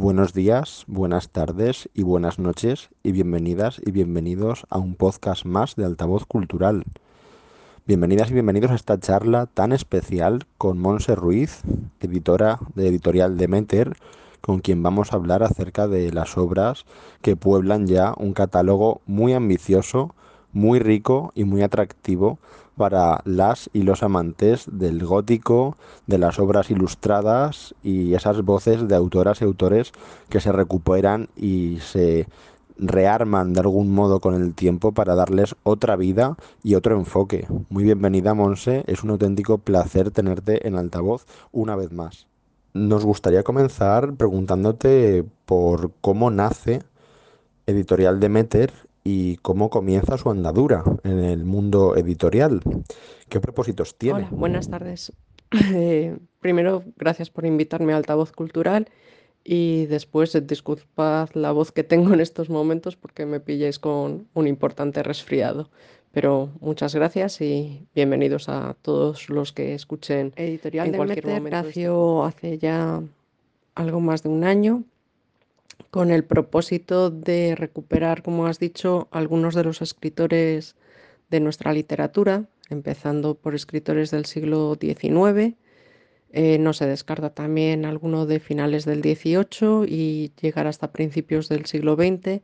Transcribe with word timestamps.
Buenos 0.00 0.32
días, 0.32 0.84
buenas 0.86 1.30
tardes 1.30 1.88
y 1.92 2.04
buenas 2.04 2.38
noches 2.38 2.88
y 3.02 3.10
bienvenidas 3.10 3.80
y 3.84 3.90
bienvenidos 3.90 4.64
a 4.70 4.78
un 4.78 4.94
podcast 4.94 5.44
más 5.44 5.74
de 5.74 5.84
Altavoz 5.84 6.24
Cultural. 6.24 6.84
Bienvenidas 7.84 8.30
y 8.30 8.34
bienvenidos 8.34 8.70
a 8.70 8.76
esta 8.76 9.00
charla 9.00 9.46
tan 9.46 9.72
especial 9.72 10.46
con 10.56 10.78
Monse 10.78 11.16
Ruiz, 11.16 11.62
editora 11.98 12.60
de 12.76 12.86
Editorial 12.86 13.36
Demeter, 13.36 13.96
con 14.40 14.60
quien 14.60 14.84
vamos 14.84 15.12
a 15.12 15.16
hablar 15.16 15.42
acerca 15.42 15.88
de 15.88 16.12
las 16.12 16.38
obras 16.38 16.84
que 17.20 17.34
pueblan 17.34 17.88
ya 17.88 18.14
un 18.18 18.34
catálogo 18.34 19.00
muy 19.04 19.32
ambicioso, 19.32 20.14
muy 20.52 20.78
rico 20.78 21.32
y 21.34 21.42
muy 21.42 21.62
atractivo 21.62 22.38
para 22.78 23.20
las 23.26 23.68
y 23.74 23.82
los 23.82 24.02
amantes 24.02 24.64
del 24.72 25.04
gótico, 25.04 25.76
de 26.06 26.16
las 26.16 26.38
obras 26.38 26.70
ilustradas 26.70 27.74
y 27.82 28.14
esas 28.14 28.42
voces 28.42 28.88
de 28.88 28.94
autoras 28.94 29.42
y 29.42 29.44
autores 29.44 29.92
que 30.30 30.40
se 30.40 30.52
recuperan 30.52 31.28
y 31.36 31.78
se 31.80 32.26
rearman 32.78 33.52
de 33.52 33.60
algún 33.60 33.92
modo 33.92 34.20
con 34.20 34.34
el 34.34 34.54
tiempo 34.54 34.92
para 34.92 35.14
darles 35.14 35.54
otra 35.64 35.96
vida 35.96 36.36
y 36.62 36.76
otro 36.76 36.96
enfoque. 36.96 37.46
Muy 37.68 37.84
bienvenida, 37.84 38.32
Monse. 38.32 38.84
Es 38.86 39.02
un 39.02 39.10
auténtico 39.10 39.58
placer 39.58 40.10
tenerte 40.10 40.66
en 40.66 40.76
altavoz 40.76 41.26
una 41.52 41.76
vez 41.76 41.92
más. 41.92 42.26
Nos 42.72 43.04
gustaría 43.04 43.42
comenzar 43.42 44.14
preguntándote 44.14 45.24
por 45.44 45.90
cómo 46.00 46.30
nace 46.30 46.82
Editorial 47.66 48.20
Demeter 48.20 48.72
y 49.08 49.38
cómo 49.38 49.70
comienza 49.70 50.18
su 50.18 50.28
andadura 50.28 50.84
en 51.02 51.20
el 51.20 51.46
mundo 51.46 51.96
editorial. 51.96 52.60
¿Qué 53.30 53.40
propósitos 53.40 53.96
tiene? 53.96 54.18
Hola, 54.20 54.28
buenas 54.30 54.68
tardes. 54.68 55.12
Eh, 55.72 56.18
primero, 56.40 56.82
gracias 56.98 57.30
por 57.30 57.46
invitarme 57.46 57.94
a 57.94 57.96
Altavoz 57.96 58.32
Cultural 58.32 58.90
y 59.42 59.86
después 59.86 60.36
disculpad 60.46 61.30
la 61.32 61.52
voz 61.52 61.72
que 61.72 61.84
tengo 61.84 62.12
en 62.12 62.20
estos 62.20 62.50
momentos 62.50 62.96
porque 62.96 63.24
me 63.24 63.40
pilláis 63.40 63.78
con 63.78 64.28
un 64.34 64.46
importante 64.46 65.02
resfriado. 65.02 65.70
Pero 66.12 66.50
muchas 66.60 66.94
gracias 66.94 67.40
y 67.40 67.86
bienvenidos 67.94 68.50
a 68.50 68.76
todos 68.82 69.30
los 69.30 69.54
que 69.54 69.72
escuchen 69.74 70.34
Editorial 70.36 70.88
en 70.88 70.96
cualquier 70.96 71.26
momento. 71.26 71.62
Nació 71.62 72.24
hace 72.24 72.58
ya 72.58 73.02
algo 73.74 74.00
más 74.00 74.22
de 74.22 74.28
un 74.28 74.44
año 74.44 74.84
con 75.90 76.10
el 76.10 76.24
propósito 76.24 77.10
de 77.10 77.54
recuperar, 77.56 78.22
como 78.22 78.46
has 78.46 78.58
dicho, 78.58 79.08
algunos 79.10 79.54
de 79.54 79.64
los 79.64 79.82
escritores 79.82 80.76
de 81.30 81.40
nuestra 81.40 81.72
literatura, 81.72 82.48
empezando 82.70 83.34
por 83.34 83.54
escritores 83.54 84.10
del 84.10 84.26
siglo 84.26 84.76
XIX. 84.80 85.56
Eh, 86.30 86.58
no 86.58 86.72
se 86.74 86.86
descarta 86.86 87.30
también 87.30 87.84
alguno 87.84 88.26
de 88.26 88.40
finales 88.40 88.84
del 88.84 89.02
XVIII 89.02 89.86
y 89.88 90.32
llegar 90.40 90.66
hasta 90.66 90.92
principios 90.92 91.48
del 91.48 91.64
siglo 91.64 91.96
XX, 91.96 92.42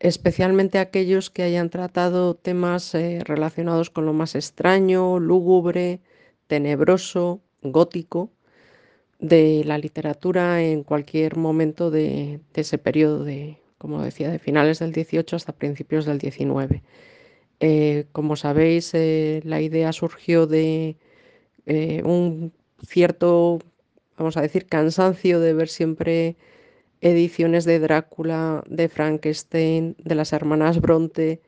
especialmente 0.00 0.78
aquellos 0.78 1.30
que 1.30 1.44
hayan 1.44 1.70
tratado 1.70 2.34
temas 2.34 2.94
eh, 2.94 3.20
relacionados 3.24 3.90
con 3.90 4.06
lo 4.06 4.12
más 4.12 4.34
extraño, 4.34 5.20
lúgubre, 5.20 6.00
tenebroso, 6.48 7.40
gótico, 7.62 8.30
de 9.18 9.62
la 9.64 9.78
literatura 9.78 10.62
en 10.62 10.82
cualquier 10.84 11.36
momento 11.36 11.90
de, 11.90 12.40
ese 12.54 12.78
periodo 12.78 13.24
de, 13.24 13.58
como 13.78 14.02
decía, 14.02 14.30
de 14.30 14.38
finales 14.38 14.78
del 14.80 14.92
18 14.92 15.36
hasta 15.36 15.52
principios 15.52 16.04
del 16.06 16.18
19. 16.18 16.82
Eh, 17.60 18.06
como 18.12 18.36
sabéis, 18.36 18.92
eh, 18.94 19.40
la 19.44 19.60
idea 19.60 19.92
surgió 19.92 20.46
de 20.46 20.96
eh, 21.66 22.02
un 22.04 22.52
cierto, 22.86 23.60
vamos 24.18 24.36
a 24.36 24.42
decir, 24.42 24.66
cansancio 24.66 25.40
de 25.40 25.54
ver 25.54 25.68
siempre 25.68 26.36
ediciones 27.00 27.64
de 27.64 27.78
Drácula, 27.78 28.64
de 28.68 28.88
Frankenstein, 28.88 29.96
de 29.98 30.14
las 30.14 30.32
hermanas 30.32 30.80
Bronte, 30.80 31.40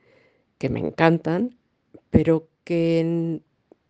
que 0.58 0.68
me 0.70 0.80
encantan, 0.80 1.56
pero 2.10 2.48
que 2.64 3.40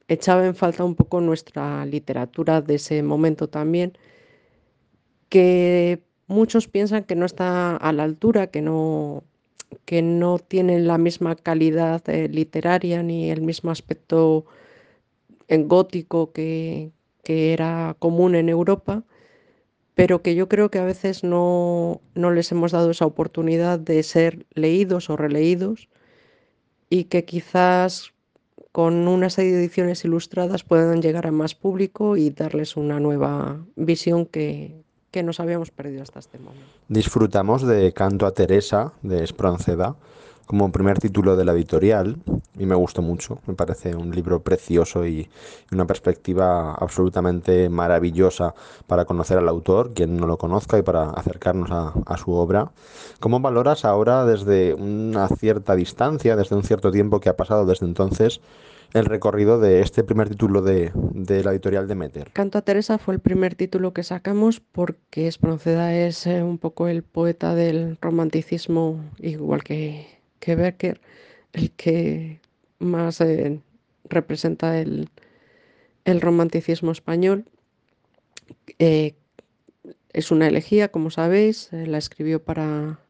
echaba 0.08 0.46
en 0.46 0.54
falta 0.54 0.84
un 0.84 0.94
poco 0.94 1.20
nuestra 1.20 1.84
literatura 1.86 2.62
de 2.62 2.76
ese 2.76 3.02
momento 3.02 3.48
también, 3.48 3.96
que 5.28 6.02
muchos 6.26 6.68
piensan 6.68 7.04
que 7.04 7.14
no 7.14 7.26
está 7.26 7.76
a 7.76 7.92
la 7.92 8.04
altura, 8.04 8.48
que 8.48 8.62
no, 8.62 9.24
que 9.84 10.02
no 10.02 10.38
tienen 10.38 10.86
la 10.86 10.98
misma 10.98 11.36
calidad 11.36 12.02
eh, 12.08 12.28
literaria 12.28 13.02
ni 13.02 13.30
el 13.30 13.42
mismo 13.42 13.70
aspecto 13.70 14.46
en 15.48 15.68
gótico 15.68 16.32
que, 16.32 16.92
que, 17.24 17.52
era 17.52 17.96
común 17.98 18.34
en 18.34 18.48
Europa, 18.48 19.04
pero 19.94 20.22
que 20.22 20.34
yo 20.34 20.48
creo 20.48 20.70
que 20.70 20.78
a 20.78 20.84
veces 20.84 21.24
no, 21.24 22.00
no 22.14 22.30
les 22.30 22.52
hemos 22.52 22.72
dado 22.72 22.90
esa 22.90 23.06
oportunidad 23.06 23.78
de 23.78 24.02
ser 24.02 24.46
leídos 24.54 25.10
o 25.10 25.16
releídos 25.16 25.88
y 26.90 27.04
que 27.04 27.24
quizás 27.24 28.12
con 28.78 29.08
unas 29.08 29.36
ediciones 29.40 30.04
ilustradas 30.04 30.62
puedan 30.62 31.02
llegar 31.02 31.26
a 31.26 31.32
más 31.32 31.56
público 31.56 32.16
y 32.16 32.30
darles 32.30 32.76
una 32.76 33.00
nueva 33.00 33.56
visión 33.74 34.24
que, 34.24 34.84
que 35.10 35.24
nos 35.24 35.40
habíamos 35.40 35.72
perdido 35.72 36.04
hasta 36.04 36.20
este 36.20 36.38
momento. 36.38 36.64
Disfrutamos 36.86 37.66
de 37.66 37.92
Canto 37.92 38.24
a 38.24 38.34
Teresa 38.34 38.92
de 39.02 39.24
Espronceda 39.24 39.96
como 40.48 40.72
primer 40.72 40.98
título 40.98 41.36
de 41.36 41.44
la 41.44 41.52
editorial 41.52 42.16
y 42.58 42.64
me 42.64 42.74
gustó 42.74 43.02
mucho. 43.02 43.38
Me 43.46 43.52
parece 43.52 43.94
un 43.94 44.10
libro 44.10 44.40
precioso 44.42 45.06
y 45.06 45.28
una 45.70 45.86
perspectiva 45.86 46.72
absolutamente 46.72 47.68
maravillosa 47.68 48.54
para 48.86 49.04
conocer 49.04 49.36
al 49.36 49.48
autor, 49.48 49.92
quien 49.92 50.16
no 50.16 50.26
lo 50.26 50.38
conozca, 50.38 50.78
y 50.78 50.82
para 50.82 51.10
acercarnos 51.10 51.70
a, 51.70 52.16
su 52.16 52.32
obra. 52.32 52.72
¿Cómo 53.20 53.40
valoras 53.40 53.84
ahora 53.84 54.24
desde 54.24 54.72
una 54.72 55.28
cierta 55.28 55.76
distancia, 55.76 56.34
desde 56.34 56.56
un 56.56 56.64
cierto 56.64 56.90
tiempo 56.90 57.20
que 57.20 57.28
ha 57.28 57.36
pasado 57.36 57.66
desde 57.66 57.84
entonces, 57.84 58.40
el 58.94 59.04
recorrido 59.04 59.60
de 59.60 59.82
este 59.82 60.02
primer 60.02 60.30
título 60.30 60.62
de, 60.62 60.92
de, 60.94 61.44
la 61.44 61.50
editorial 61.50 61.86
de 61.86 61.94
Meter. 61.94 62.30
Canto 62.32 62.56
a 62.56 62.62
Teresa 62.62 62.96
fue 62.96 63.12
el 63.12 63.20
primer 63.20 63.54
título 63.54 63.92
que 63.92 64.02
sacamos 64.02 64.60
porque 64.60 65.26
Espronceda 65.26 65.94
es 65.94 66.26
eh, 66.26 66.42
un 66.42 66.56
poco 66.56 66.88
el 66.88 67.02
poeta 67.02 67.54
del 67.54 67.98
romanticismo, 68.00 69.04
igual 69.18 69.62
que 69.62 70.17
que 70.38 70.54
Becker, 70.54 71.00
el 71.52 71.70
que 71.72 72.40
más 72.78 73.20
eh, 73.20 73.60
representa 74.04 74.80
el, 74.80 75.10
romanticismo 76.04 76.90
español. 76.90 77.44
Eh, 78.78 79.14
es 80.14 80.30
una 80.30 80.48
elegía, 80.48 80.88
como 80.88 81.10
sabéis, 81.10 81.70
eh, 81.72 81.86
la 81.86 81.98
escribió 81.98 82.42
para, 82.42 83.00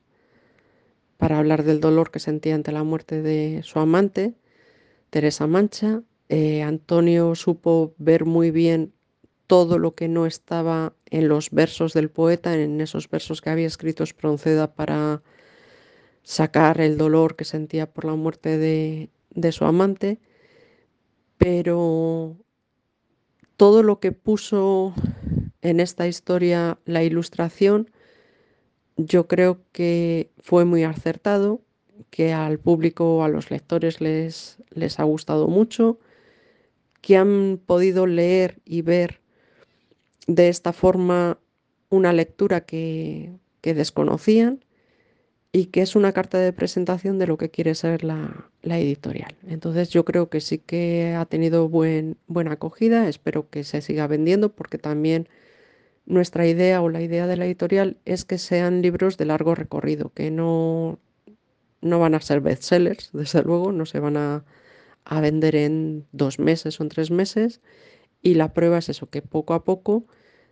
para 1.16 1.38
hablar 1.38 1.62
del 1.62 1.80
dolor 1.80 2.10
que 2.10 2.18
sentía 2.18 2.56
ante 2.56 2.72
la 2.72 2.82
muerte 2.82 3.22
de 3.22 3.62
su 3.62 3.78
amante, 3.78 4.34
Teresa 5.10 5.46
Mancha. 5.46 6.02
Antonio 6.30 7.34
supo 7.34 7.94
ver 7.96 8.26
muy 8.26 8.50
bien 8.50 8.92
todo 9.48 9.78
lo 9.78 9.94
que 9.94 10.08
no 10.08 10.26
estaba 10.26 10.92
en 11.06 11.26
los 11.26 11.50
versos 11.50 11.94
del 11.94 12.10
poeta, 12.10 12.54
en 12.54 12.80
esos 12.82 13.08
versos 13.08 13.40
que 13.40 13.48
había 13.50 13.66
escrito 13.66 14.04
Espronceda 14.04 14.74
para 14.74 15.22
sacar 16.22 16.80
el 16.80 16.98
dolor 16.98 17.36
que 17.36 17.44
sentía 17.44 17.90
por 17.90 18.04
la 18.04 18.14
muerte 18.14 18.58
de, 18.58 19.10
su 19.52 19.64
amante, 19.64 20.18
pero 21.38 22.36
todo 23.56 23.82
lo 23.82 24.00
que 24.00 24.12
puso 24.12 24.94
en 25.62 25.80
esta 25.80 26.06
historia 26.06 26.78
la 26.84 27.02
ilustración, 27.02 27.90
yo 28.96 29.26
creo 29.28 29.60
que 29.72 30.30
fue 30.38 30.64
muy 30.64 30.84
acertado, 30.84 31.60
que 32.10 32.32
al 32.32 32.58
público, 32.58 33.24
a 33.24 33.28
los 33.28 33.50
lectores 33.50 34.00
les, 34.00 34.58
les 34.70 35.00
ha 35.00 35.04
gustado 35.04 35.48
mucho, 35.48 35.98
que 37.00 37.16
han 37.16 37.60
podido 37.64 38.06
leer 38.06 38.60
y 38.64 38.82
ver 38.82 39.20
de 40.26 40.48
esta 40.48 40.72
forma 40.72 41.38
una 41.90 42.12
lectura 42.12 42.60
que, 42.62 43.32
que 43.60 43.74
desconocían 43.74 44.64
y 45.52 45.66
que 45.66 45.82
es 45.82 45.96
una 45.96 46.12
carta 46.12 46.38
de 46.38 46.52
presentación 46.52 47.18
de 47.18 47.26
lo 47.26 47.38
que 47.38 47.50
quiere 47.50 47.74
ser 47.74 48.04
la, 48.04 48.50
editorial. 48.62 49.34
Entonces 49.46 49.88
yo 49.90 50.04
creo 50.04 50.28
que 50.28 50.40
sí 50.40 50.58
que 50.58 51.14
ha 51.14 51.24
tenido 51.24 51.68
buen, 51.68 52.18
buena 52.26 52.52
acogida, 52.52 53.08
espero 53.08 53.48
que 53.48 53.64
se 53.64 53.80
siga 53.80 54.06
vendiendo 54.06 54.54
porque 54.54 54.78
también 54.78 55.28
nuestra 56.06 56.46
idea 56.46 56.82
o 56.82 56.88
la 56.90 57.02
idea 57.02 57.26
de 57.26 57.36
la 57.36 57.46
editorial 57.46 57.98
es 58.04 58.24
que 58.24 58.38
sean 58.38 58.82
libros 58.82 59.16
de 59.18 59.26
largo 59.26 59.54
recorrido, 59.54 60.12
que 60.14 60.30
no, 60.30 60.98
no 61.80 61.98
van 61.98 62.14
a 62.14 62.20
ser 62.20 62.40
bestsellers, 62.40 63.10
desde 63.14 63.42
luego, 63.42 63.72
no 63.72 63.86
se 63.86 64.00
van 64.00 64.16
a, 64.16 64.44
a 65.04 65.20
vender 65.20 65.56
en 65.56 66.06
dos 66.12 66.38
meses 66.38 66.80
o 66.80 66.82
en 66.84 66.90
tres 66.90 67.10
meses. 67.10 67.60
Y 68.22 68.34
la 68.34 68.52
prueba 68.52 68.78
es 68.78 68.88
eso, 68.88 69.08
que 69.10 69.22
poco 69.22 69.54
a 69.54 69.64
poco 69.64 70.06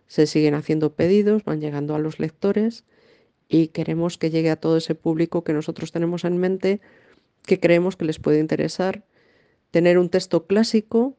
se 0.07 0.27
siguen 0.27 0.55
haciendo 0.55 0.95
pedidos, 0.95 1.43
van 1.43 1.61
llegando 1.61 1.95
a 1.95 1.99
los 1.99 2.19
lectores 2.19 2.85
y 3.49 3.69
queremos 3.69 4.17
que 4.17 4.29
llegue 4.29 4.49
a 4.49 4.59
todo 4.59 4.77
ese 4.77 4.95
público 4.95 5.43
que 5.43 5.53
nosotros 5.53 5.91
tenemos 5.91 6.25
en 6.25 6.37
mente, 6.37 6.81
que 7.43 7.59
creemos 7.59 7.95
que 7.95 8.05
les 8.05 8.19
puede 8.19 8.39
interesar, 8.39 9.03
tener 9.71 9.97
un 9.97 10.09
texto 10.09 10.45
clásico 10.45 11.15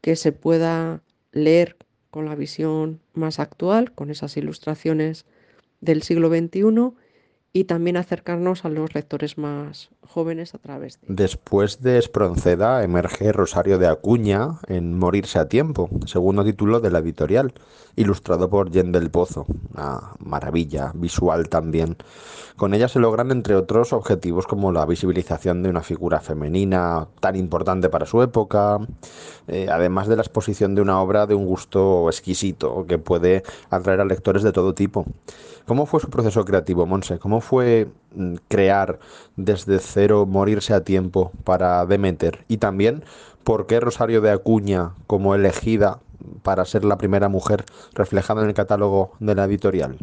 que 0.00 0.16
se 0.16 0.32
pueda 0.32 1.02
leer 1.32 1.76
con 2.10 2.26
la 2.26 2.34
visión 2.34 3.00
más 3.12 3.40
actual, 3.40 3.92
con 3.92 4.10
esas 4.10 4.36
ilustraciones 4.36 5.24
del 5.80 6.02
siglo 6.02 6.28
XXI 6.28 6.92
y 7.52 7.64
también 7.64 7.96
acercarnos 7.96 8.64
a 8.64 8.68
los 8.68 8.94
lectores 8.94 9.38
más 9.38 9.90
jóvenes 10.06 10.54
a 10.54 10.58
través 10.58 11.00
de... 11.00 11.06
Después 11.08 11.82
de 11.82 11.98
Espronceda 11.98 12.82
emerge 12.82 13.32
Rosario 13.32 13.78
de 13.78 13.86
Acuña 13.86 14.58
en 14.68 14.98
Morirse 14.98 15.38
a 15.38 15.48
tiempo, 15.48 15.90
segundo 16.06 16.44
título 16.44 16.80
de 16.80 16.90
la 16.90 17.00
editorial, 17.00 17.52
ilustrado 17.96 18.48
por 18.48 18.72
Jen 18.72 18.92
del 18.92 19.10
Pozo, 19.10 19.46
una 19.72 20.14
maravilla 20.18 20.92
visual 20.94 21.48
también. 21.48 21.96
Con 22.56 22.72
ella 22.72 22.86
se 22.86 23.00
logran, 23.00 23.32
entre 23.32 23.56
otros, 23.56 23.92
objetivos 23.92 24.46
como 24.46 24.70
la 24.70 24.86
visibilización 24.86 25.62
de 25.62 25.70
una 25.70 25.82
figura 25.82 26.20
femenina 26.20 27.08
tan 27.20 27.34
importante 27.34 27.88
para 27.88 28.06
su 28.06 28.22
época, 28.22 28.78
eh, 29.48 29.66
además 29.70 30.06
de 30.06 30.16
la 30.16 30.22
exposición 30.22 30.74
de 30.76 30.82
una 30.82 31.00
obra 31.00 31.26
de 31.26 31.34
un 31.34 31.46
gusto 31.46 32.08
exquisito 32.08 32.86
que 32.86 32.98
puede 32.98 33.42
atraer 33.70 34.00
a 34.00 34.04
lectores 34.04 34.44
de 34.44 34.52
todo 34.52 34.72
tipo. 34.72 35.04
¿Cómo 35.66 35.86
fue 35.86 35.98
su 35.98 36.10
proceso 36.10 36.44
creativo, 36.44 36.86
Monse? 36.86 37.18
¿Cómo 37.18 37.40
fue 37.40 37.88
crear 38.48 38.98
desde 39.36 39.78
cero, 39.78 40.26
morirse 40.26 40.74
a 40.74 40.84
tiempo 40.84 41.32
para 41.44 41.84
Demeter? 41.86 42.44
Y 42.48 42.58
también, 42.58 43.04
¿por 43.44 43.66
qué 43.66 43.80
Rosario 43.80 44.20
de 44.20 44.30
Acuña 44.30 44.92
como 45.06 45.34
elegida 45.34 46.00
para 46.42 46.64
ser 46.64 46.84
la 46.84 46.98
primera 46.98 47.28
mujer 47.28 47.64
reflejada 47.92 48.42
en 48.42 48.48
el 48.48 48.54
catálogo 48.54 49.12
de 49.20 49.34
la 49.34 49.44
editorial? 49.44 49.98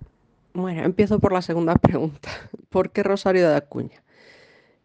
Bueno, 0.53 0.83
empiezo 0.83 1.19
por 1.19 1.31
la 1.31 1.41
segunda 1.41 1.75
pregunta. 1.75 2.29
¿Por 2.69 2.91
qué 2.91 3.03
Rosario 3.03 3.49
de 3.49 3.55
Acuña? 3.55 4.03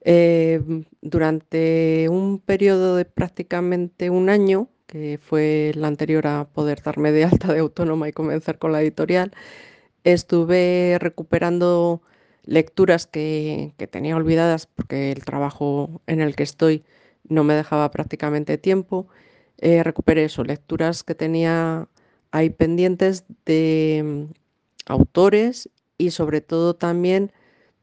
Eh, 0.08 0.84
durante 1.00 2.08
un 2.08 2.38
periodo 2.38 2.94
de 2.94 3.04
prácticamente 3.04 4.08
un 4.08 4.28
año, 4.28 4.68
que 4.86 5.18
fue 5.20 5.70
el 5.70 5.84
anterior 5.84 6.28
a 6.28 6.44
poder 6.44 6.80
darme 6.82 7.10
de 7.10 7.24
alta 7.24 7.52
de 7.52 7.58
autónoma 7.58 8.08
y 8.08 8.12
comenzar 8.12 8.58
con 8.58 8.70
la 8.70 8.80
editorial, 8.80 9.32
estuve 10.04 10.98
recuperando 11.00 12.02
lecturas 12.46 13.06
que, 13.06 13.74
tenía 13.90 14.16
olvidadas 14.16 14.66
porque 14.66 15.12
el 15.12 15.24
trabajo 15.24 16.00
en 16.06 16.20
el 16.20 16.36
que 16.36 16.44
estoy 16.44 16.84
no 17.28 17.44
me 17.44 17.54
dejaba 17.54 17.90
prácticamente 17.90 18.58
tiempo. 18.58 19.08
Eh, 19.58 19.82
recuperé 19.82 20.24
eso, 20.24 20.44
lecturas 20.44 21.02
que 21.02 21.14
tenía 21.14 21.88
ahí 22.30 22.50
pendientes 22.50 23.24
de 23.44 24.02
mm, 24.04 24.32
autores 24.86 25.68
y 25.98 26.10
sobre 26.10 26.40
todo 26.40 26.74
también 26.74 27.32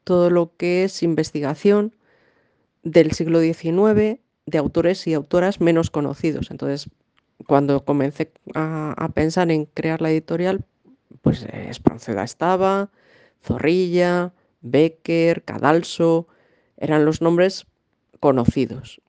todo 0.03 0.29
lo 0.29 0.55
que 0.57 0.83
es 0.85 1.03
investigación 1.03 1.95
del 2.83 3.11
siglo 3.13 3.39
XIX 3.41 4.19
de 4.45 4.57
autores 4.57 5.07
y 5.07 5.13
autoras 5.13 5.61
menos 5.61 5.89
conocidos. 5.89 6.51
Entonces, 6.51 6.89
cuando 7.47 7.83
comencé 7.85 8.31
a 8.53 9.09
pensar 9.13 9.51
en 9.51 9.65
crear 9.65 10.01
la 10.01 10.11
editorial, 10.11 10.65
pues 11.21 11.43
eh, 11.43 11.67
Espronceda 11.69 12.23
estaba, 12.23 12.89
Zorrilla, 13.41 14.33
Becker, 14.63 15.43
Cadalso, 15.43 16.27
eran 16.77 17.05
los 17.05 17.21
nombres 17.21 17.67
conocidos. 18.19 19.01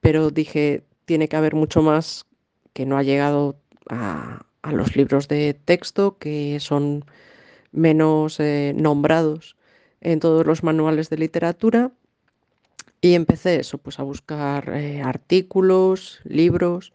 Pero 0.00 0.30
dije, 0.30 0.84
tiene 1.04 1.28
que 1.28 1.36
haber 1.36 1.54
mucho 1.54 1.82
más 1.82 2.26
que 2.72 2.86
no 2.86 2.96
ha 2.96 3.02
llegado 3.02 3.56
a, 3.88 4.46
los 4.70 4.94
libros 4.94 5.26
de 5.26 5.54
texto, 5.54 6.18
que 6.18 6.58
son 6.60 7.04
menos 7.72 8.38
eh, 8.38 8.72
nombrados 8.76 9.56
en 10.00 10.20
todos 10.20 10.46
los 10.46 10.62
manuales 10.62 11.10
de 11.10 11.18
literatura. 11.18 11.90
Y 13.00 13.14
empecé 13.14 13.56
eso, 13.56 13.78
pues 13.78 13.98
a 13.98 14.04
buscar 14.04 14.70
eh, 14.70 15.02
artículos, 15.02 16.20
libros, 16.24 16.92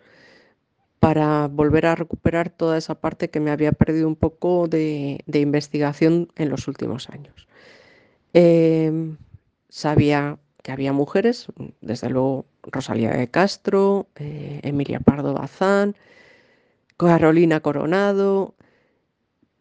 para 1.00 1.48
volver 1.48 1.86
a 1.86 1.96
recuperar 1.96 2.50
toda 2.50 2.78
esa 2.78 2.96
parte 2.96 3.30
que 3.30 3.40
me 3.40 3.52
había 3.52 3.72
perdido 3.72 4.08
un 4.08 4.16
poco 4.16 4.68
de, 4.68 5.24
investigación 5.28 6.30
en 6.36 6.50
los 6.50 6.68
últimos 6.68 7.10
años. 7.10 7.47
Em, 8.34 9.18
sabía 9.70 10.38
que 10.64 10.72
había 10.72 10.94
mujeres, 10.94 11.48
desde 11.82 12.10
luego 12.10 12.46
Rosalía 12.64 13.12
de 13.12 13.30
Castro, 13.30 14.08
eh, 14.16 14.60
Emilia 14.64 15.00
Pardo 15.00 15.34
Bazán, 15.34 15.96
Carolina 16.98 17.60
Coronado, 17.62 18.56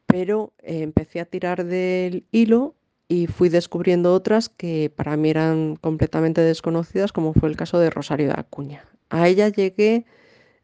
pero 0.07 0.53
empecé 0.63 1.21
a 1.21 1.27
tirar 1.27 1.65
del 1.65 2.25
hilo 2.33 2.75
y 3.09 3.27
fui 3.29 3.49
descubriendo 3.49 4.15
otras 4.15 4.49
que 4.49 4.91
para 4.95 5.17
mí 5.17 5.31
eran 5.31 5.77
completamente 5.77 6.41
desconocidas, 6.41 7.13
como 7.13 7.35
fue 7.35 7.49
el 7.49 7.57
caso 7.57 7.79
de 7.79 7.91
Rosario 7.91 8.29
de 8.29 8.35
Acuña. 8.37 8.85
A 9.11 9.29
ella 9.29 9.49
llegué 9.49 10.07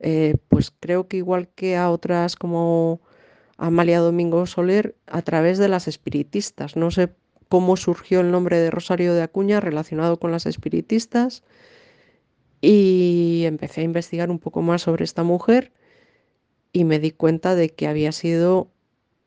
eh, 0.02 0.34
pues 0.48 0.72
creo 0.80 1.06
que 1.06 1.18
igual 1.18 1.48
que 1.54 1.76
a 1.76 1.88
otras 1.90 2.34
como 2.34 3.00
Amalia 3.56 4.00
Domingo 4.00 4.46
Soler, 4.46 4.96
a 5.06 5.22
través 5.22 5.58
de 5.58 5.68
las 5.68 5.86
espiritistas. 5.86 6.76
No 6.76 6.90
sé 6.90 7.14
cómo 7.52 7.76
surgió 7.76 8.20
el 8.20 8.30
nombre 8.30 8.58
de 8.58 8.70
Rosario 8.70 9.12
de 9.12 9.20
Acuña 9.20 9.60
relacionado 9.60 10.18
con 10.18 10.32
las 10.32 10.46
espiritistas. 10.46 11.42
Y 12.62 13.42
empecé 13.44 13.82
a 13.82 13.84
investigar 13.84 14.30
un 14.30 14.38
poco 14.38 14.62
más 14.62 14.80
sobre 14.80 15.04
esta 15.04 15.22
mujer 15.22 15.70
y 16.72 16.84
me 16.84 16.98
di 16.98 17.10
cuenta 17.10 17.54
de 17.54 17.68
que 17.68 17.88
había 17.88 18.10
sido 18.12 18.70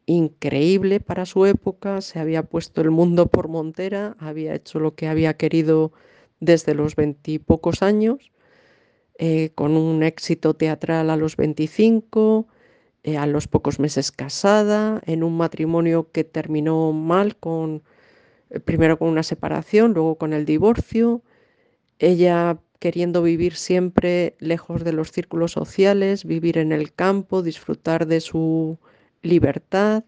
increíble 0.07 0.99
para 0.99 1.27
su 1.27 1.45
época, 1.45 2.01
se 2.01 2.17
había 2.17 2.41
puesto 2.41 2.81
el 2.81 2.89
mundo 2.89 3.27
por 3.27 3.47
montera, 3.47 4.15
había 4.17 4.55
hecho 4.55 4.79
lo 4.79 4.95
que 4.95 5.07
había 5.07 5.37
querido 5.37 5.91
desde 6.39 6.73
los 6.73 6.95
veintipocos 6.95 7.83
años 7.83 8.31
eh, 9.19 9.51
con 9.53 9.77
un 9.77 10.01
éxito 10.01 10.55
teatral 10.55 11.11
a 11.11 11.15
los 11.15 11.37
25, 11.37 12.47
eh, 13.03 13.17
a 13.17 13.27
los 13.27 13.47
pocos 13.47 13.79
meses 13.79 14.11
casada, 14.11 14.99
en 15.05 15.23
un 15.23 15.37
matrimonio 15.37 16.09
que 16.11 16.23
terminó 16.23 16.91
mal, 16.91 17.35
con, 17.35 17.83
primero 18.63 18.97
con 18.97 19.09
una 19.09 19.23
separación, 19.23 19.93
luego 19.93 20.15
con 20.15 20.33
el 20.33 20.45
divorcio, 20.45 21.21
ella 21.99 22.59
queriendo 22.79 23.23
vivir 23.23 23.55
siempre 23.55 24.35
lejos 24.39 24.83
de 24.83 24.93
los 24.93 25.11
círculos 25.11 25.53
sociales, 25.53 26.25
vivir 26.25 26.57
en 26.57 26.71
el 26.71 26.93
campo, 26.93 27.41
disfrutar 27.41 28.05
de 28.07 28.21
su 28.21 28.77
libertad. 29.21 30.03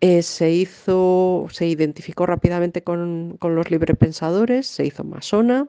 se 0.00 0.50
hizo, 0.52 1.46
se 1.50 1.66
identificó 1.66 2.26
rápidamente 2.26 2.82
con, 2.82 3.36
con 3.38 3.54
los 3.54 3.70
librepensadores, 3.70 4.66
se 4.66 4.86
hizo 4.86 5.04
masona, 5.04 5.68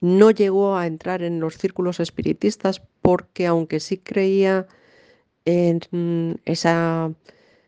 no 0.00 0.30
llegó 0.30 0.76
a 0.76 0.86
entrar 0.86 1.22
en 1.22 1.40
los 1.40 1.56
círculos 1.56 2.00
espiritistas 2.00 2.82
porque 3.02 3.46
aunque 3.46 3.80
sí 3.80 3.98
creía 3.98 4.66
en 5.44 6.40
esa 6.44 7.12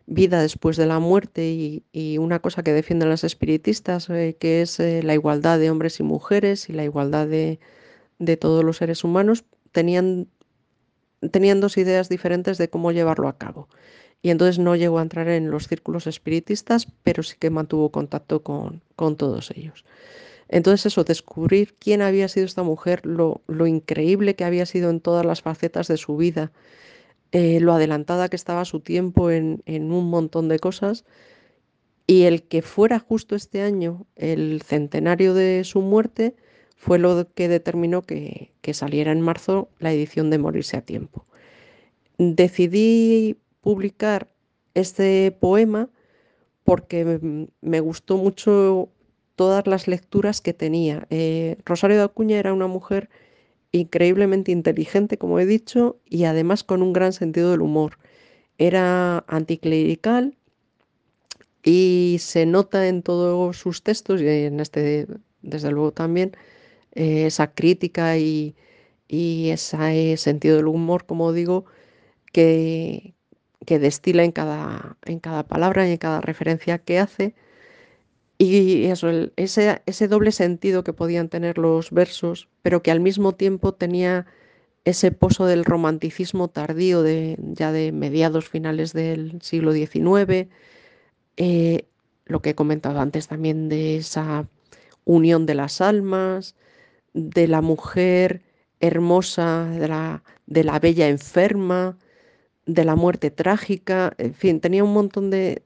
vida 0.08 0.42
después 0.42 0.76
de 0.76 0.86
la 0.86 0.98
muerte 0.98 1.82
y, 1.92 2.18
una 2.18 2.40
cosa 2.40 2.62
que 2.62 2.72
defienden 2.72 3.10
los 3.10 3.24
espiritistas, 3.24 4.08
eh, 4.10 4.36
que 4.40 4.62
es 4.62 4.80
eh, 4.80 5.02
la 5.02 5.14
igualdad 5.14 5.58
de 5.58 5.70
hombres 5.70 6.00
y 6.00 6.02
mujeres 6.02 6.68
y 6.68 6.72
la 6.72 6.84
igualdad 6.84 7.26
de, 7.28 7.58
todos 8.40 8.64
los 8.64 8.78
seres 8.78 9.04
humanos, 9.04 9.44
tenían, 9.70 10.28
tenían, 11.30 11.60
dos 11.60 11.76
ideas 11.76 12.08
diferentes 12.08 12.58
de 12.58 12.68
cómo 12.70 12.90
llevarlo 12.92 13.28
a 13.28 13.38
cabo. 13.38 13.68
Y 14.22 14.30
entonces 14.30 14.58
no 14.58 14.74
llegó 14.74 14.98
a 14.98 15.02
entrar 15.02 15.28
en 15.28 15.50
los 15.50 15.68
círculos 15.68 16.06
espiritistas, 16.06 16.88
pero 17.04 17.22
sí 17.22 17.36
que 17.38 17.50
mantuvo 17.50 17.92
contacto 17.92 18.42
con, 18.42 18.82
con 18.96 19.16
todos 19.16 19.52
ellos. 19.52 19.84
Entonces 20.48 20.86
eso, 20.86 21.04
descubrir 21.04 21.74
quién 21.78 22.00
había 22.02 22.28
sido 22.28 22.46
esta 22.46 22.62
mujer, 22.62 23.04
lo, 23.04 23.42
increíble 23.66 24.34
que 24.34 24.44
había 24.44 24.66
sido 24.66 24.90
en 24.90 25.00
todas 25.00 25.24
las 25.26 25.42
facetas 25.42 25.88
de 25.88 25.98
su 25.98 26.16
vida, 26.16 26.52
eh, 27.32 27.60
lo 27.60 27.72
adelantada 27.74 28.28
que 28.28 28.36
estaba 28.36 28.64
su 28.64 28.80
tiempo 28.80 29.30
en, 29.30 29.62
un 29.66 30.10
montón 30.10 30.48
de 30.48 30.58
cosas, 30.58 31.04
y 32.06 32.22
el 32.22 32.42
que 32.42 32.62
fuera 32.62 32.98
justo 32.98 33.36
este 33.36 33.62
año 33.62 34.06
el 34.16 34.62
centenario 34.62 35.34
de 35.34 35.62
su 35.64 35.82
muerte 35.82 36.34
fue 36.76 36.98
lo 36.98 37.30
que 37.34 37.48
determinó 37.48 38.02
que, 38.02 38.52
saliera 38.72 39.12
en 39.12 39.22
marzo 39.22 39.70
la 39.78 39.92
edición 39.92 40.30
de 40.30 40.38
Morirse 40.38 40.76
a 40.76 40.82
tiempo. 40.82 41.26
Decidí 42.18 43.38
publicar 43.62 44.28
este 44.74 45.32
poema 45.32 45.88
porque 46.64 47.46
me 47.60 47.80
gustó 47.80 48.18
mucho 48.18 48.90
todas 49.36 49.66
las 49.66 49.86
lecturas 49.86 50.40
que 50.40 50.52
tenía. 50.52 51.06
Eh, 51.10 51.56
Rosario 51.64 51.96
de 51.96 52.02
Acuña 52.02 52.38
era 52.38 52.52
una 52.52 52.66
mujer 52.66 53.08
increíblemente 53.72 54.52
inteligente, 54.52 55.18
como 55.18 55.38
he 55.40 55.46
dicho, 55.46 56.00
y 56.04 56.24
además 56.24 56.64
con 56.64 56.82
un 56.82 56.92
gran 56.92 57.12
sentido 57.12 57.50
del 57.50 57.62
humor. 57.62 57.98
Era 58.58 59.24
anticlerical 59.28 60.36
y 61.62 62.16
se 62.20 62.46
nota 62.46 62.88
en 62.88 63.02
todos 63.02 63.56
sus 63.58 63.82
textos, 63.82 64.20
y 64.22 64.28
en 64.28 64.60
este 64.60 65.06
desde 65.42 65.70
luego 65.70 65.92
también, 65.92 66.36
eh, 66.94 67.26
esa 67.26 67.52
crítica 67.54 68.18
y, 68.18 68.54
ese 69.08 70.16
sentido 70.18 70.56
del 70.56 70.66
humor, 70.68 71.06
como 71.06 71.32
digo, 71.32 71.64
que, 72.32 73.14
que 73.66 73.78
destila 73.78 74.24
en 74.24 74.32
cada, 74.32 74.98
en 75.06 75.20
cada 75.20 75.46
palabra 75.46 75.88
y 75.88 75.92
en 75.92 75.98
cada 75.98 76.20
referencia 76.20 76.78
que 76.78 76.98
hace 76.98 77.34
y 78.38 78.86
eso, 78.86 79.08
ese, 79.36 79.82
ese 79.86 80.08
doble 80.08 80.32
sentido 80.32 80.84
que 80.84 80.92
podían 80.92 81.28
tener 81.28 81.58
los 81.58 81.90
versos, 81.90 82.48
pero 82.62 82.82
que 82.82 82.90
al 82.90 83.00
mismo 83.00 83.34
tiempo 83.34 83.74
tenía 83.74 84.26
ese 84.84 85.12
pozo 85.12 85.46
del 85.46 85.64
romanticismo 85.64 86.48
tardío 86.48 87.02
de, 87.02 87.36
ya 87.40 87.72
de 87.72 87.92
mediados 87.92 88.48
finales 88.48 88.92
del 88.92 89.40
siglo 89.42 89.72
XIX, 89.72 90.48
eh, 91.36 91.86
lo 92.26 92.42
que 92.42 92.50
he 92.50 92.54
comentado 92.54 93.00
antes 93.00 93.28
también 93.28 93.68
de 93.68 93.96
esa 93.96 94.48
unión 95.04 95.46
de 95.46 95.54
las 95.54 95.80
almas, 95.80 96.54
de 97.14 97.48
la 97.48 97.60
mujer 97.60 98.42
hermosa, 98.80 99.66
de 99.66 99.88
la, 99.88 100.22
de 100.46 100.64
la 100.64 100.78
bella 100.78 101.08
enferma, 101.08 101.98
de 102.66 102.84
la 102.84 102.96
muerte 102.96 103.30
trágica, 103.30 104.12
en 104.18 104.34
fin, 104.34 104.60
tenía 104.60 104.84
un 104.84 104.92
montón 104.92 105.30
de, 105.30 105.62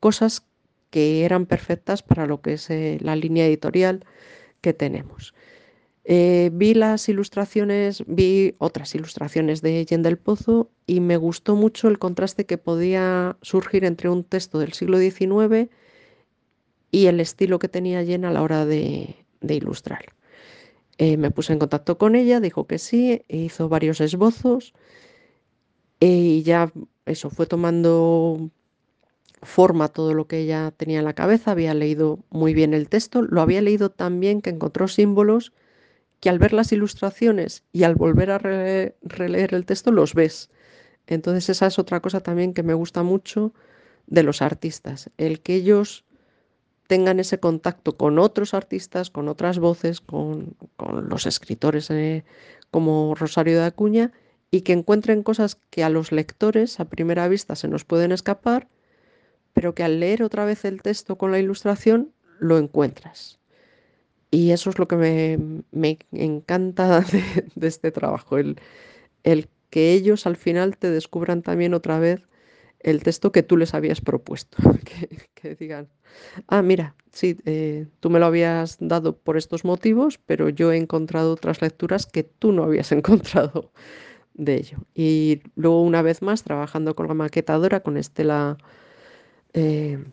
cosas 0.00 0.44
que 0.90 1.24
eran 1.24 1.46
perfectas 1.46 2.02
para 2.02 2.26
lo 2.26 2.40
que 2.40 2.54
es 2.54 2.70
eh, 2.70 2.98
la 3.00 3.16
línea 3.16 3.46
editorial 3.46 4.04
que 4.60 4.72
tenemos. 4.72 5.34
Eh, 6.10 6.50
vi 6.54 6.72
las 6.72 7.06
ilustraciones, 7.10 8.02
vi 8.06 8.54
otras 8.56 8.94
ilustraciones 8.94 9.60
de 9.60 9.84
Yen 9.84 10.02
del 10.02 10.16
Pozo 10.16 10.70
y 10.86 11.00
me 11.00 11.18
gustó 11.18 11.54
mucho 11.54 11.88
el 11.88 11.98
contraste 11.98 12.46
que 12.46 12.56
podía 12.56 13.36
surgir 13.42 13.84
entre 13.84 14.08
un 14.08 14.24
texto 14.24 14.58
del 14.58 14.72
siglo 14.72 14.98
XIX 14.98 15.70
y 16.90 17.06
el 17.06 17.20
estilo 17.20 17.58
que 17.58 17.68
tenía 17.68 18.02
Yen 18.02 18.24
a 18.24 18.32
la 18.32 18.42
hora 18.42 18.64
de, 18.64 19.16
ilustrar. 19.42 20.14
Eh, 20.96 21.18
me 21.18 21.30
puse 21.30 21.52
en 21.52 21.58
contacto 21.58 21.98
con 21.98 22.16
ella, 22.16 22.40
dijo 22.40 22.66
que 22.66 22.78
sí, 22.78 23.22
e 23.28 23.36
hizo 23.36 23.68
varios 23.68 24.00
esbozos 24.00 24.72
y 26.00 26.42
ya 26.42 26.72
eso 27.04 27.28
fue 27.28 27.46
tomando 27.46 28.50
forma 29.42 29.88
todo 29.88 30.14
lo 30.14 30.26
que 30.26 30.38
ella 30.38 30.72
tenía 30.76 30.98
en 30.98 31.04
la 31.04 31.14
cabeza, 31.14 31.52
había 31.52 31.74
leído 31.74 32.18
muy 32.30 32.54
bien 32.54 32.74
el 32.74 32.88
texto, 32.88 33.22
lo 33.22 33.40
había 33.40 33.62
leído 33.62 33.90
tan 33.90 34.20
bien 34.20 34.40
que 34.40 34.50
encontró 34.50 34.88
símbolos 34.88 35.52
que 36.20 36.28
al 36.28 36.38
ver 36.38 36.52
las 36.52 36.72
ilustraciones 36.72 37.64
y 37.72 37.84
al 37.84 37.94
volver 37.94 38.30
a 38.30 38.38
releer 38.38 39.54
el 39.54 39.64
texto 39.64 39.92
los 39.92 40.14
ves. 40.14 40.50
Entonces 41.06 41.48
esa 41.48 41.66
es 41.66 41.78
otra 41.78 42.00
cosa 42.00 42.20
también 42.20 42.54
que 42.54 42.62
me 42.62 42.74
gusta 42.74 43.02
mucho 43.02 43.52
de 44.06 44.22
los 44.22 44.42
artistas, 44.42 45.10
el 45.16 45.40
que 45.40 45.54
ellos 45.54 46.04
tengan 46.86 47.20
ese 47.20 47.38
contacto 47.38 47.96
con 47.96 48.18
otros 48.18 48.54
artistas, 48.54 49.10
con 49.10 49.28
otras 49.28 49.58
voces, 49.58 50.00
con, 50.00 50.56
los 50.78 51.26
escritores 51.26 51.90
eh, 51.90 52.24
como 52.70 53.14
Rosario 53.14 53.58
de 53.58 53.66
Acuña 53.66 54.12
y 54.50 54.62
que 54.62 54.72
encuentren 54.72 55.22
cosas 55.22 55.58
que 55.70 55.84
a 55.84 55.90
los 55.90 56.12
lectores 56.12 56.80
a 56.80 56.86
primera 56.86 57.28
vista 57.28 57.54
se 57.56 57.68
nos 57.68 57.84
pueden 57.84 58.10
escapar, 58.10 58.68
pero 59.52 59.74
que 59.74 59.84
al 59.84 60.00
leer 60.00 60.22
otra 60.22 60.44
vez 60.44 60.64
el 60.64 60.82
texto 60.82 61.16
con 61.16 61.32
la 61.32 61.38
ilustración 61.38 62.12
lo 62.38 62.58
encuentras. 62.58 63.38
Y 64.30 64.50
eso 64.50 64.70
es 64.70 64.78
lo 64.78 64.86
que 64.88 64.96
me, 65.72 65.98
encanta 66.12 67.00
de, 67.54 67.66
este 67.66 67.90
trabajo, 67.90 68.38
el, 68.38 68.60
el 69.24 69.48
que 69.70 69.92
ellos 69.92 70.26
al 70.26 70.36
final 70.36 70.76
te 70.76 70.90
descubran 70.90 71.42
también 71.42 71.74
otra 71.74 71.98
vez 71.98 72.28
el 72.80 73.02
texto 73.02 73.32
que 73.32 73.42
tú 73.42 73.56
les 73.56 73.74
habías 73.74 74.00
propuesto. 74.00 74.58
Que, 75.40 75.54
digan, 75.54 75.88
ah, 76.48 76.62
mira, 76.62 76.96
sí, 77.12 77.38
eh, 77.44 77.86
tú 78.00 78.10
me 78.10 78.18
lo 78.18 78.26
habías 78.26 78.76
dado 78.80 79.16
por 79.16 79.36
estos 79.36 79.64
motivos, 79.64 80.18
pero 80.26 80.48
yo 80.48 80.72
he 80.72 80.76
encontrado 80.76 81.32
otras 81.32 81.62
lecturas 81.62 82.06
que 82.06 82.24
tú 82.24 82.50
no 82.50 82.64
habías 82.64 82.90
encontrado 82.98 83.70
de 84.34 84.56
ello. 84.56 84.78
Y 84.96 85.42
luego 85.54 85.82
una 85.82 86.02
vez 86.02 86.22
más, 86.22 86.42
trabajando 86.42 86.96
con 86.96 87.06
la 87.06 87.14
maquetadora, 87.14 87.80
con 87.80 87.96
Estela, 87.96 88.58
eh, 89.52 90.04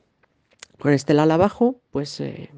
con 0.80 0.94
Estela 0.94 1.24
al 1.24 1.32
abajo, 1.32 1.82
pues 1.92 2.20
eh, 2.20 2.50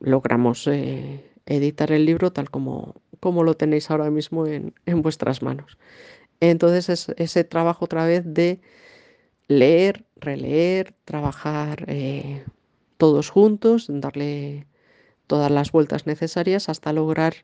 logramos 0.00 0.66
eh, 0.66 1.30
editar 1.46 1.92
el 1.92 2.06
libro 2.06 2.32
tal 2.32 2.50
como, 2.50 2.94
como 3.20 3.42
lo 3.42 3.54
tenéis 3.56 3.90
ahora 3.90 4.10
mismo 4.10 4.46
en, 4.46 4.74
vuestras 5.02 5.42
manos. 5.42 5.78
Entonces 6.40 6.88
es 6.88 7.08
ese 7.16 7.44
trabajo 7.44 7.84
otra 7.86 8.06
vez 8.06 8.22
de 8.24 8.60
leer, 9.48 10.04
releer, 10.16 10.94
trabajar 11.04 11.86
todos 12.96 13.30
juntos, 13.30 13.86
darle 13.88 14.66
todas 15.26 15.50
las 15.50 15.72
vueltas 15.72 16.06
necesarias 16.06 16.68
hasta 16.68 16.92
lograr 16.92 17.34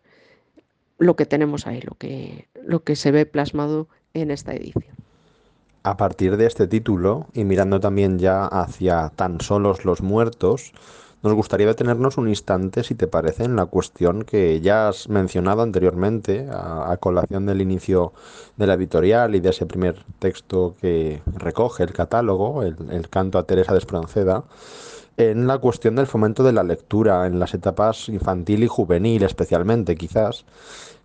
lo 0.98 1.16
que 1.16 1.26
tenemos 1.26 1.66
ahí, 1.66 1.80
lo 1.80 1.96
que, 1.96 2.48
lo 2.62 2.84
que 2.84 2.94
se 2.94 3.10
ve 3.10 3.26
plasmado 3.26 3.88
en 4.12 4.30
esta 4.30 4.54
edición. 4.54 4.89
A 5.82 5.96
partir 5.96 6.36
de 6.36 6.46
este 6.46 6.66
título, 6.66 7.26
y 7.32 7.44
mirando 7.44 7.80
también 7.80 8.18
ya 8.18 8.44
hacia 8.44 9.10
tan 9.16 9.40
solos 9.40 9.86
los 9.86 10.02
muertos, 10.02 10.72
nos 11.22 11.34
gustaría 11.34 11.66
detenernos 11.66 12.18
un 12.18 12.28
instante, 12.28 12.82
si 12.82 12.94
te 12.94 13.06
parece, 13.06 13.44
en 13.44 13.56
la 13.56 13.66
cuestión 13.66 14.22
que 14.24 14.60
ya 14.60 14.88
has 14.88 15.08
mencionado 15.08 15.62
anteriormente, 15.62 16.46
a, 16.50 16.96
colación 16.98 17.46
del 17.46 17.62
inicio 17.62 18.12
de 18.56 18.66
la 18.66 18.74
editorial 18.74 19.34
y 19.34 19.40
de 19.40 19.50
ese 19.50 19.66
primer 19.66 20.04
texto 20.18 20.76
que 20.80 21.22
recoge 21.34 21.82
el 21.82 21.92
catálogo, 21.92 22.62
el, 22.62 22.76
el 22.90 23.08
canto 23.08 23.38
a 23.38 23.44
Teresa 23.44 23.72
de 23.72 23.78
Espronceda, 23.78 24.44
en 25.16 25.46
la 25.46 25.58
cuestión 25.58 25.96
del 25.96 26.06
fomento 26.06 26.42
de 26.42 26.52
la 26.52 26.62
lectura 26.62 27.26
en 27.26 27.38
las 27.38 27.54
etapas 27.54 28.08
infantil 28.08 28.62
y 28.62 28.68
juvenil 28.68 29.22
especialmente 29.22 29.96
quizás. 29.96 30.44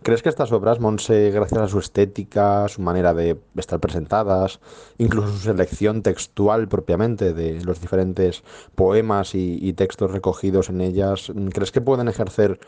¿Crees 0.02 0.22
que 0.22 0.28
estas 0.28 0.52
obras, 0.52 0.78
Monse, 0.78 1.30
gracias 1.30 1.60
a 1.60 1.68
su 1.68 1.78
estética, 1.78 2.68
su 2.68 2.80
manera 2.80 3.12
de 3.12 3.38
estar 3.56 3.80
presentadas, 3.80 4.60
incluso 4.98 5.32
su 5.32 5.38
selección 5.38 6.02
textual 6.02 6.68
propiamente 6.68 7.32
de 7.32 7.64
los 7.64 7.80
diferentes 7.80 8.42
poemas 8.74 9.34
y, 9.34 9.58
y 9.60 9.72
textos 9.72 10.10
recogidos 10.10 10.68
en 10.68 10.80
ellas, 10.80 11.32
¿crees 11.52 11.72
que 11.72 11.80
pueden 11.80 12.08
ejercer 12.08 12.60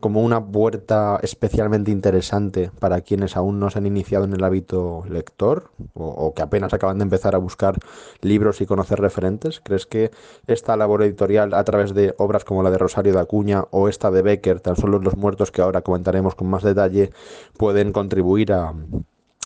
como 0.00 0.22
una 0.22 0.44
puerta 0.44 1.18
especialmente 1.22 1.90
interesante 1.90 2.70
para 2.78 3.00
quienes 3.00 3.36
aún 3.36 3.58
no 3.58 3.70
se 3.70 3.78
han 3.78 3.86
iniciado 3.86 4.24
en 4.24 4.34
el 4.34 4.44
hábito 4.44 5.04
lector 5.08 5.70
o, 5.94 6.34
que 6.34 6.42
apenas 6.42 6.74
acaban 6.74 6.98
de 6.98 7.04
empezar 7.04 7.34
a 7.34 7.38
buscar 7.38 7.78
libros 8.20 8.60
y 8.60 8.66
conocer 8.66 9.00
referentes? 9.00 9.60
¿Crees 9.60 9.86
que 9.86 10.10
esta 10.46 10.76
labor 10.76 11.02
editorial 11.02 11.54
a 11.54 11.64
través 11.64 11.94
de 11.94 12.14
obras 12.18 12.44
como 12.44 12.62
la 12.62 12.70
de 12.70 12.78
Rosario 12.78 13.12
de 13.12 13.20
Acuña 13.20 13.64
o 13.70 13.88
esta 13.88 14.10
de 14.10 14.22
Becker, 14.22 14.60
tan 14.60 14.76
solo 14.76 14.98
Los 14.98 15.16
Muertos 15.16 15.50
que 15.50 15.62
ahora 15.62 15.82
comentaremos 15.82 16.34
con 16.34 16.48
más 16.48 16.62
detalle, 16.62 17.10
pueden 17.56 17.92
contribuir 17.92 18.52
a, 18.52 18.74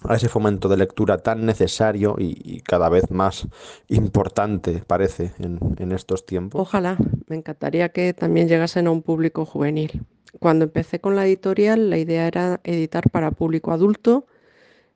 ese 0.09 0.28
fomento 0.28 0.69
de 0.69 0.76
lectura 0.76 1.19
tan 1.19 1.45
necesario 1.45 2.16
y, 2.19 2.61
cada 2.62 2.88
vez 2.88 3.11
más 3.11 3.47
importante, 3.88 4.83
parece, 4.87 5.33
en, 5.38 5.59
en, 5.78 5.92
estos 5.92 6.25
tiempos. 6.25 6.61
Ojalá, 6.61 6.97
me 7.26 7.37
encantaría 7.37 7.90
que 7.90 8.14
también 8.14 8.49
llegasen 8.49 8.87
a 8.87 8.90
un 8.90 9.02
público 9.02 9.45
juvenil 9.45 10.07
cuando 10.38 10.64
empecé 10.64 11.00
con 11.00 11.16
la 11.16 11.26
editorial, 11.26 11.90
la 11.90 11.99
idea 11.99 12.26
era 12.26 12.61
editar 12.62 13.11
para 13.11 13.33
público 13.33 13.73
adulto, 13.73 14.26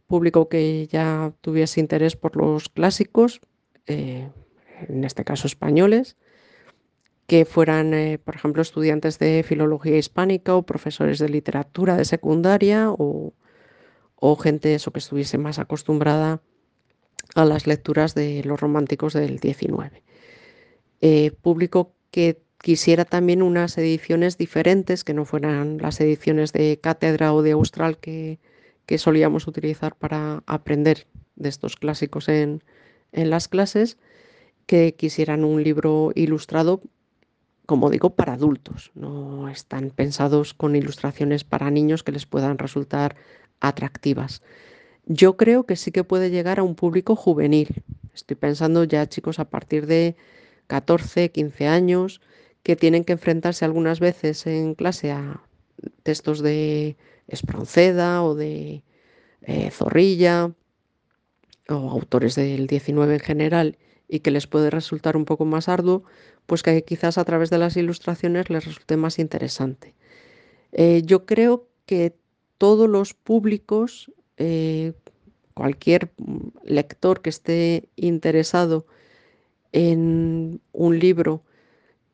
público 0.07 0.49
que 0.49 0.87
ya 0.87 1.33
tuviese 1.41 1.81
interés 1.81 2.15
por 2.17 2.37
los 2.37 2.69
clásicos, 2.69 3.41
eh, 3.87 4.31
en 4.89 5.05
este 5.05 5.25
caso 5.25 5.47
españoles, 5.47 6.17
que 7.27 7.45
fueran, 7.45 7.95
eh, 7.95 8.19
por 8.19 8.37
ejemplo, 8.37 8.63
estudiantes 8.63 9.19
de 9.19 9.43
filología 9.43 9.97
hispánica 9.97 10.55
o 10.55 10.63
profesores 10.63 11.19
de 11.19 11.29
literatura 11.29 11.97
de 11.97 12.05
secundaria 12.05 12.91
o, 12.91 13.33
gente 14.41 14.75
eso 14.75 14.91
que 14.91 14.99
estuviese 14.99 15.39
más 15.39 15.59
acostumbrada 15.59 16.41
a 17.35 17.45
las 17.45 17.67
lecturas 17.67 18.15
de 18.15 18.43
los 18.45 18.61
románticos 18.61 19.13
del 19.13 19.39
19. 19.39 20.03
Eh, 21.01 21.33
público 21.43 21.93
que 22.11 22.41
quisiera 22.65 23.05
también 23.05 23.43
unas 23.43 23.77
ediciones 23.77 24.39
diferentes, 24.39 25.05
que 25.05 25.13
no 25.13 25.27
fueran 25.27 25.79
las 25.79 26.01
ediciones 26.01 26.53
de 26.53 26.81
cátedra 26.81 27.35
o 27.35 27.43
de 27.43 27.53
austral 27.53 27.99
que, 27.99 28.39
solíamos 28.97 29.47
utilizar 29.47 29.95
para 29.97 30.43
aprender 30.47 31.07
de 31.37 31.51
estos 31.51 31.77
clásicos 31.77 32.29
en, 32.29 32.63
las 33.13 33.49
clases, 33.49 33.99
que 34.67 34.95
quisieran 34.95 35.45
un 35.45 35.63
libro 35.63 36.13
ilustrado, 36.15 36.81
como 37.67 37.91
digo, 37.91 38.15
para 38.15 38.33
adultos. 38.33 38.93
No 38.95 39.51
están 39.51 39.91
pensados 39.91 40.55
con 40.55 40.75
ilustraciones 40.75 41.45
para 41.45 41.71
niños 41.71 42.03
que 42.03 42.13
les 42.13 42.25
puedan 42.25 42.57
resultar 42.57 43.15
atractivas. 43.69 44.43
Yo 45.07 45.37
creo 45.37 45.67
que 45.67 45.77
sí 45.77 45.93
que 45.93 46.05
puede 46.05 46.31
llegar 46.31 46.59
a 46.59 46.63
un 46.63 46.75
público 46.75 47.17
juvenil. 47.17 47.83
Estoy 48.15 48.37
pensando 48.37 48.85
ya 48.85 49.09
chicos 49.09 49.39
a 49.39 49.45
partir 49.45 49.87
de 49.87 50.17
14, 50.67 51.31
15 51.31 51.67
años, 51.67 52.21
que 52.63 52.77
tienen 52.77 53.05
que 53.05 53.13
enfrentarse 53.13 53.65
algunas 53.65 54.01
veces 54.01 54.47
en 54.47 54.75
clase 54.75 55.13
a 55.13 55.43
textos 56.03 56.41
de 56.41 56.97
Espronceda 57.29 58.23
o 58.23 58.35
de 58.35 58.83
eh, 59.43 59.71
Zorrilla 59.71 60.53
o 61.69 61.91
autores 61.91 62.35
del 62.35 62.67
19 62.67 63.15
en 63.15 63.21
general 63.21 63.79
y 64.09 64.21
que 64.21 64.31
les 64.31 64.47
puede 64.47 64.71
resultar 64.71 65.17
un 65.17 65.25
poco 65.25 65.45
más 65.45 65.69
arduo, 65.69 66.05
pues 66.47 66.63
que 66.63 66.85
quizás 66.85 67.19
a 67.19 67.25
través 67.25 67.51
de 67.51 67.59
las 67.59 67.77
ilustraciones 67.77 68.51
les 68.51 68.65
resulte 68.65 68.97
más 68.97 69.19
interesante. 69.19 69.95
Eh, 70.73 71.03
yo 71.05 71.27
creo 71.27 71.69
que 71.87 72.17
todos 72.59 72.89
los 72.89 73.15
públicos, 73.15 74.11
eh, 74.37 74.93
cualquier 75.55 76.13
lector 76.65 77.23
que 77.23 77.31
esté 77.31 77.89
interesado 77.97 78.87
en 79.73 80.61
un 80.73 80.99
libro 80.99 81.43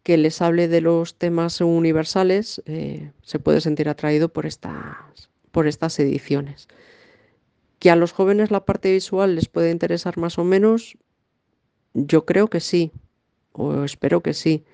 que 0.03 0.17
les 0.17 0.41
hable 0.41 0.69
de 0.69 0.81
los 0.81 1.17
temas 1.17 1.61
universales 1.61 2.63
eh, 2.67 3.13
se 3.23 3.39
puede 3.39 3.61
sentir 3.61 3.89
atraído 3.89 4.31
por 4.31 4.47
estas, 4.47 5.31
por 5.51 5.67
estas 5.67 5.99
ediciones. 5.99 6.69
Que 7.79 7.91
a 7.91 7.97
los 7.97 8.13
jóvenes 8.13 8.51
la 8.51 8.65
parte 8.65 8.93
visual 8.93 9.35
les 9.35 9.49
puede 9.49 9.71
interesar 9.71 10.19
más 10.19 10.39
o 10.39 10.45
menos, 10.45 10.97
yo 11.95 12.25
creo 12.25 12.49
que 12.49 12.61
sí, 12.61 12.93
o 13.53 13.85
espero 13.85 14.23
que 14.23 14.35
sí. 14.35 14.65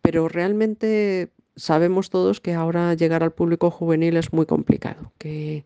Pero 0.00 0.28
realmente 0.28 1.30
sabemos 1.56 2.10
todos 2.10 2.40
que 2.40 2.54
ahora 2.54 2.94
llegar 2.94 3.22
al 3.22 3.32
público 3.32 3.70
juvenil 3.70 4.16
es 4.16 4.32
muy 4.32 4.46
complicado, 4.46 5.12
que, 5.18 5.64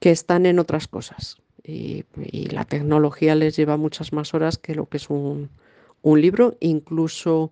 que 0.00 0.10
están 0.10 0.46
en 0.46 0.58
otras 0.58 0.88
cosas 0.88 1.38
y, 1.66 2.04
la 2.50 2.64
tecnología 2.64 3.34
les 3.34 3.56
lleva 3.56 3.76
muchas 3.76 4.12
más 4.12 4.34
horas 4.34 4.58
que 4.58 4.74
lo 4.74 4.86
que 4.86 4.98
es 4.98 5.10
un, 5.10 5.50
libro, 6.04 6.56
incluso 6.60 7.50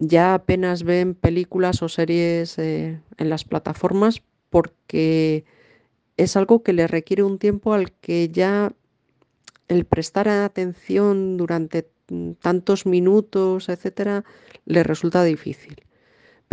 ya 0.00 0.34
apenas 0.34 0.82
ven 0.82 1.14
películas 1.14 1.80
o 1.82 1.88
series 1.88 2.58
eh, 2.58 3.00
en 3.18 3.30
las 3.30 3.44
plataformas 3.44 4.20
porque 4.50 5.44
es 6.16 6.36
algo 6.36 6.64
que 6.64 6.72
les 6.72 6.90
requiere 6.90 7.22
un 7.22 7.38
tiempo 7.38 7.72
al 7.72 7.92
que 7.92 8.30
ya 8.30 8.72
el 9.68 9.84
prestar 9.84 10.28
atención 10.28 11.36
durante 11.36 11.88
tantos 12.40 12.84
minutos, 12.84 13.68
etcétera, 13.68 14.24
les 14.64 14.84
resulta 14.84 15.22
difícil. 15.22 15.76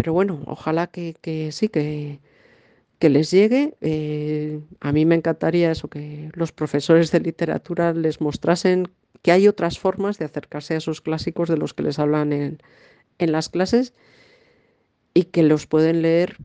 Pero 0.05 0.13
bueno, 0.13 0.43
ojalá 0.45 0.85
que, 0.85 1.15
sí, 1.51 1.67
que, 1.67 2.19
les 3.01 3.31
llegue. 3.31 3.73
Eh, 3.81 4.61
a 4.79 4.91
mí 4.91 5.03
me 5.03 5.15
encantaría 5.15 5.71
eso, 5.71 5.87
que 5.87 6.29
los 6.33 6.51
profesores 6.51 7.09
de 7.09 7.21
literatura 7.21 7.91
les 7.91 8.21
mostrasen 8.21 8.87
que 9.23 9.31
hay 9.31 9.47
otras 9.47 9.79
formas 9.79 10.19
de 10.19 10.25
acercarse 10.25 10.75
a 10.75 10.77
esos 10.77 11.01
clásicos 11.01 11.49
de 11.49 11.57
los 11.57 11.73
que 11.73 11.81
les 11.81 11.97
hablan 11.97 12.33
en, 12.33 12.59
las 13.17 13.49
clases 13.49 13.95
y 15.15 15.23
que 15.23 15.41
los 15.41 15.65
pueden 15.65 16.03
leer 16.03 16.37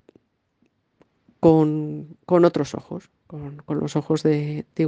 con, 1.38 2.16
otros 2.26 2.74
ojos, 2.74 3.10
con, 3.26 3.62
los 3.68 3.94
ojos 3.94 4.22
de, 4.22 4.64
de 4.74 4.86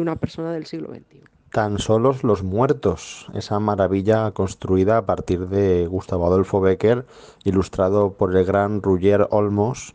una 0.00 0.14
persona 0.14 0.52
del 0.52 0.66
siglo 0.66 0.94
XXI. 0.94 1.39
Tan 1.52 1.80
solos 1.80 2.22
los 2.22 2.44
muertos, 2.44 3.26
esa 3.34 3.58
maravilla 3.58 4.30
construida 4.30 4.98
a 4.98 5.06
partir 5.06 5.48
de 5.48 5.88
Gustavo 5.88 6.26
Adolfo 6.26 6.60
Becker, 6.60 7.06
ilustrado 7.42 8.12
por 8.12 8.36
el 8.36 8.44
gran 8.44 8.82
Ruggier 8.82 9.26
Olmos. 9.30 9.94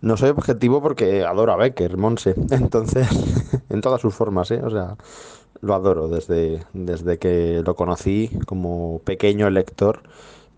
No 0.00 0.16
soy 0.16 0.30
objetivo 0.30 0.80
porque 0.80 1.26
adoro 1.26 1.52
a 1.52 1.56
Becker, 1.56 1.98
Monse. 1.98 2.34
Entonces, 2.50 3.06
en 3.68 3.82
todas 3.82 4.00
sus 4.00 4.14
formas, 4.14 4.50
¿eh? 4.50 4.62
O 4.64 4.70
sea, 4.70 4.96
lo 5.60 5.74
adoro 5.74 6.08
desde, 6.08 6.64
desde 6.72 7.18
que 7.18 7.62
lo 7.62 7.76
conocí 7.76 8.30
como 8.46 9.00
pequeño 9.04 9.50
lector 9.50 10.00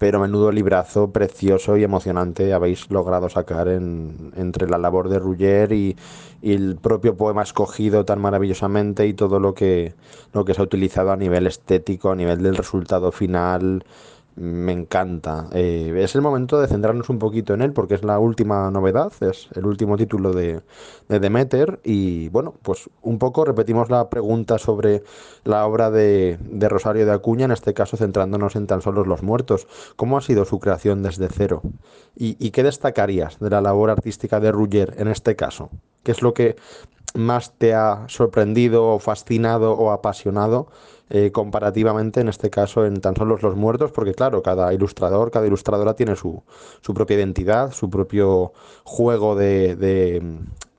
pero 0.00 0.18
menudo 0.18 0.50
librazo 0.50 1.12
precioso 1.12 1.76
y 1.76 1.84
emocionante 1.84 2.54
habéis 2.54 2.90
logrado 2.90 3.28
sacar 3.28 3.68
en, 3.68 4.32
entre 4.34 4.66
la 4.66 4.78
labor 4.78 5.10
de 5.10 5.18
Rugger 5.18 5.72
y, 5.72 5.94
y, 6.40 6.54
el 6.54 6.76
propio 6.76 7.18
poema 7.18 7.42
escogido 7.42 8.06
tan 8.06 8.18
maravillosamente 8.18 9.06
y 9.06 9.12
todo 9.12 9.38
lo 9.40 9.52
que, 9.52 9.92
lo 10.32 10.46
que 10.46 10.54
se 10.54 10.62
ha 10.62 10.64
utilizado 10.64 11.12
a 11.12 11.18
nivel 11.18 11.46
estético, 11.46 12.10
a 12.10 12.16
nivel 12.16 12.42
del 12.42 12.56
resultado 12.56 13.12
final, 13.12 13.84
me 14.40 14.72
encanta. 14.72 15.48
Eh, 15.52 15.92
es 15.98 16.14
el 16.14 16.22
momento 16.22 16.58
de 16.60 16.66
centrarnos 16.66 17.10
un 17.10 17.18
poquito 17.18 17.52
en 17.52 17.60
él 17.60 17.74
porque 17.74 17.94
es 17.94 18.02
la 18.02 18.18
última 18.18 18.70
novedad, 18.70 19.12
es 19.20 19.48
el 19.54 19.66
último 19.66 19.98
título 19.98 20.32
de, 20.32 20.62
Demeter 21.08 21.78
y 21.84 22.30
bueno, 22.30 22.54
pues 22.62 22.88
un 23.02 23.18
poco 23.18 23.44
repetimos 23.44 23.90
la 23.90 24.08
pregunta 24.08 24.58
sobre 24.58 25.02
la 25.44 25.66
obra 25.66 25.90
de, 25.90 26.38
Rosario 26.70 27.04
de 27.04 27.12
Acuña, 27.12 27.44
en 27.44 27.50
este 27.50 27.74
caso 27.74 27.98
centrándonos 27.98 28.56
en 28.56 28.66
tan 28.66 28.80
solo 28.80 29.04
los 29.04 29.22
muertos. 29.22 29.66
¿Cómo 29.96 30.16
ha 30.16 30.22
sido 30.22 30.46
su 30.46 30.58
creación 30.58 31.02
desde 31.02 31.28
cero? 31.28 31.60
¿Y, 32.16 32.50
qué 32.50 32.62
destacarías 32.62 33.38
de 33.40 33.50
la 33.50 33.60
labor 33.60 33.90
artística 33.90 34.40
de 34.40 34.52
Rugger 34.52 34.94
en 34.96 35.08
este 35.08 35.36
caso? 35.36 35.68
¿Qué 36.02 36.12
es 36.12 36.22
lo 36.22 36.32
que 36.32 36.56
más 37.14 37.52
te 37.58 37.74
ha 37.74 38.04
sorprendido 38.08 38.86
o 38.86 38.98
fascinado 39.00 39.72
o 39.72 39.90
apasionado 39.90 40.68
eh, 41.12 41.32
comparativamente 41.32 42.20
en 42.20 42.28
este 42.28 42.50
caso 42.50 42.86
en 42.86 43.00
tan 43.00 43.16
solo 43.16 43.36
los 43.42 43.56
muertos, 43.56 43.90
porque 43.90 44.14
claro, 44.14 44.44
cada 44.44 44.72
ilustrador, 44.72 45.32
cada 45.32 45.44
ilustradora 45.44 45.94
tiene 45.94 46.14
su, 46.14 46.44
su 46.82 46.94
propia 46.94 47.16
identidad, 47.16 47.72
su 47.72 47.90
propio 47.90 48.52
juego 48.84 49.34
de, 49.34 49.74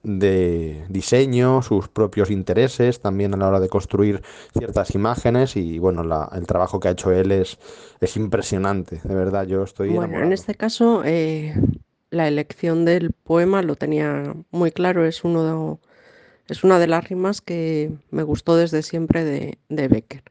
de, 0.04 0.86
diseño, 0.88 1.62
sus 1.62 1.89
propios 1.89 2.32
intereses 2.32 3.02
también 3.02 3.34
a 3.34 3.38
la 3.38 3.50
hora 3.50 3.60
de 3.60 3.67
construir 3.67 4.22
ciertas 4.58 4.96
imágenes. 4.96 5.58
Y 5.58 5.80
bueno, 5.80 6.02
el 6.34 6.48
trabajo 6.48 6.80
que 6.80 6.88
ha 6.88 6.91
hecho 6.91 7.12
él 7.12 7.34
es, 7.34 7.60
es 8.00 8.15
impresionante, 8.15 9.02
de 9.04 9.15
verdad, 9.15 9.46
yo 9.46 9.63
estoy... 9.63 9.89
Bueno, 9.89 10.17
en 10.24 10.32
este 10.32 10.56
caso 10.56 11.02
eh, 11.04 11.54
la 12.10 12.30
elección 12.30 12.86
del 12.86 13.12
poema 13.12 13.62
lo 13.63 13.76
tenía 13.76 14.34
muy 14.50 14.72
claro, 14.72 15.06
es 15.06 15.26
uno 15.26 15.44
de 15.44 15.52
es 16.52 16.66
una 16.66 16.80
de 16.80 16.88
las 16.88 17.08
rimas 17.08 17.40
que 17.40 17.92
me 18.12 18.24
gustó 18.24 18.58
desde 18.58 18.84
siempre 18.84 19.24
de, 19.24 19.88
Becker. 19.88 20.24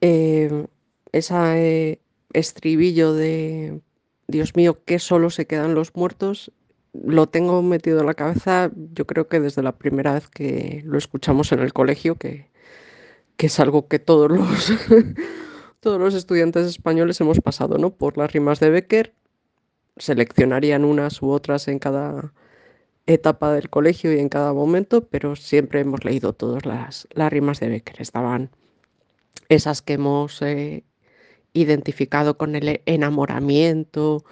Eh, 0.00 0.66
ese 1.10 2.00
estribillo 2.32 3.12
de 3.14 3.80
Dios 4.28 4.54
mío, 4.54 4.84
que 4.84 5.00
solo 5.00 5.30
se 5.30 5.48
quedan 5.48 5.74
los 5.74 5.96
muertos, 5.96 6.52
lo 6.92 7.28
tengo 7.28 7.60
metido 7.60 8.00
en 8.00 8.06
la 8.06 8.14
cabeza, 8.14 8.70
yo 8.94 9.04
creo 9.04 9.26
que 9.26 9.40
desde 9.40 9.64
la 9.64 9.76
primera 9.76 10.14
vez 10.14 10.28
que 10.28 10.82
lo 10.84 10.96
escuchamos 10.96 11.50
en 11.50 11.58
el 11.58 11.72
colegio, 11.72 12.14
que, 12.14 12.48
que 13.36 13.46
es 13.46 13.58
algo 13.58 13.88
que 13.88 13.98
todos 13.98 14.30
los, 14.38 14.72
todos 15.80 16.00
los 16.00 16.14
estudiantes 16.14 16.68
españoles 16.68 17.20
hemos 17.20 17.40
pasado, 17.40 17.78
¿no? 17.78 17.90
Por 17.90 18.16
las 18.16 18.32
rimas 18.32 18.60
de 18.60 18.70
Becker, 18.70 19.12
seleccionarían 19.96 20.84
unas 20.84 21.20
u 21.20 21.30
otras 21.30 21.66
en 21.66 21.80
cada, 21.80 22.32
etapa 23.12 23.52
del 23.52 23.70
colegio 23.70 24.12
y 24.12 24.18
en 24.18 24.28
cada 24.28 24.52
momento, 24.52 25.06
pero 25.06 25.36
siempre 25.36 25.80
hemos 25.80 26.04
leído 26.04 26.32
todas 26.32 26.66
las, 26.66 27.08
las 27.12 27.32
rimas 27.32 27.60
de 27.60 27.68
Becker. 27.68 28.00
Estaban 28.00 28.50
esas 29.48 29.82
que 29.82 29.94
hemos 29.94 30.40
eh, 30.42 30.84
identificado 31.52 32.38
con 32.38 32.54
el 32.56 32.82
enamoramiento, 32.86 34.24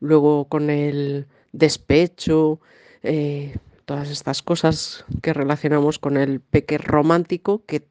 luego 0.00 0.46
con 0.48 0.70
el 0.70 1.26
despecho, 1.52 2.60
eh, 3.02 3.56
todas 3.84 4.10
estas 4.10 4.42
cosas 4.42 5.04
que 5.22 5.32
relacionamos 5.32 5.98
con 5.98 6.16
el 6.16 6.42
Becker 6.50 6.82
romántico, 6.82 7.64
que 7.66 7.86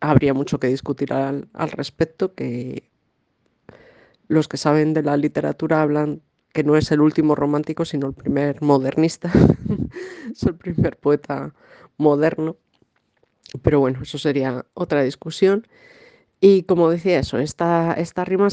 habría 0.00 0.34
mucho 0.34 0.58
que 0.60 0.66
discutir 0.66 1.12
al, 1.12 1.48
al 1.54 1.70
respecto, 1.70 2.34
que 2.34 2.90
los 4.28 4.48
que 4.48 4.56
saben 4.56 4.94
de 4.94 5.02
la 5.02 5.16
literatura 5.16 5.82
hablan 5.82 6.22
que 6.54 6.62
no 6.62 6.76
es 6.76 6.90
el 6.92 7.00
último 7.00 7.34
romántico, 7.34 7.84
sino 7.84 8.06
el 8.06 8.14
primer 8.14 8.62
modernista, 8.62 9.30
es 10.32 10.44
el 10.44 10.54
primer 10.54 10.96
poeta 10.96 11.52
moderno. 11.98 12.56
Pero 13.60 13.80
bueno, 13.80 14.00
eso 14.02 14.18
sería 14.18 14.64
otra 14.72 15.02
discusión. 15.02 15.66
Y 16.40 16.62
como 16.62 16.90
decía 16.90 17.18
eso, 17.18 17.38
esta, 17.38 17.94
esta 17.94 18.24
rima, 18.24 18.48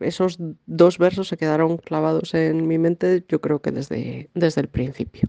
esos 0.00 0.38
dos 0.66 0.98
versos 0.98 1.28
se 1.28 1.36
quedaron 1.36 1.76
clavados 1.76 2.32
en 2.32 2.66
mi 2.66 2.78
mente, 2.78 3.24
yo 3.28 3.40
creo 3.42 3.60
que 3.60 3.72
desde, 3.72 4.30
desde 4.34 4.62
el 4.62 4.68
principio. 4.68 5.28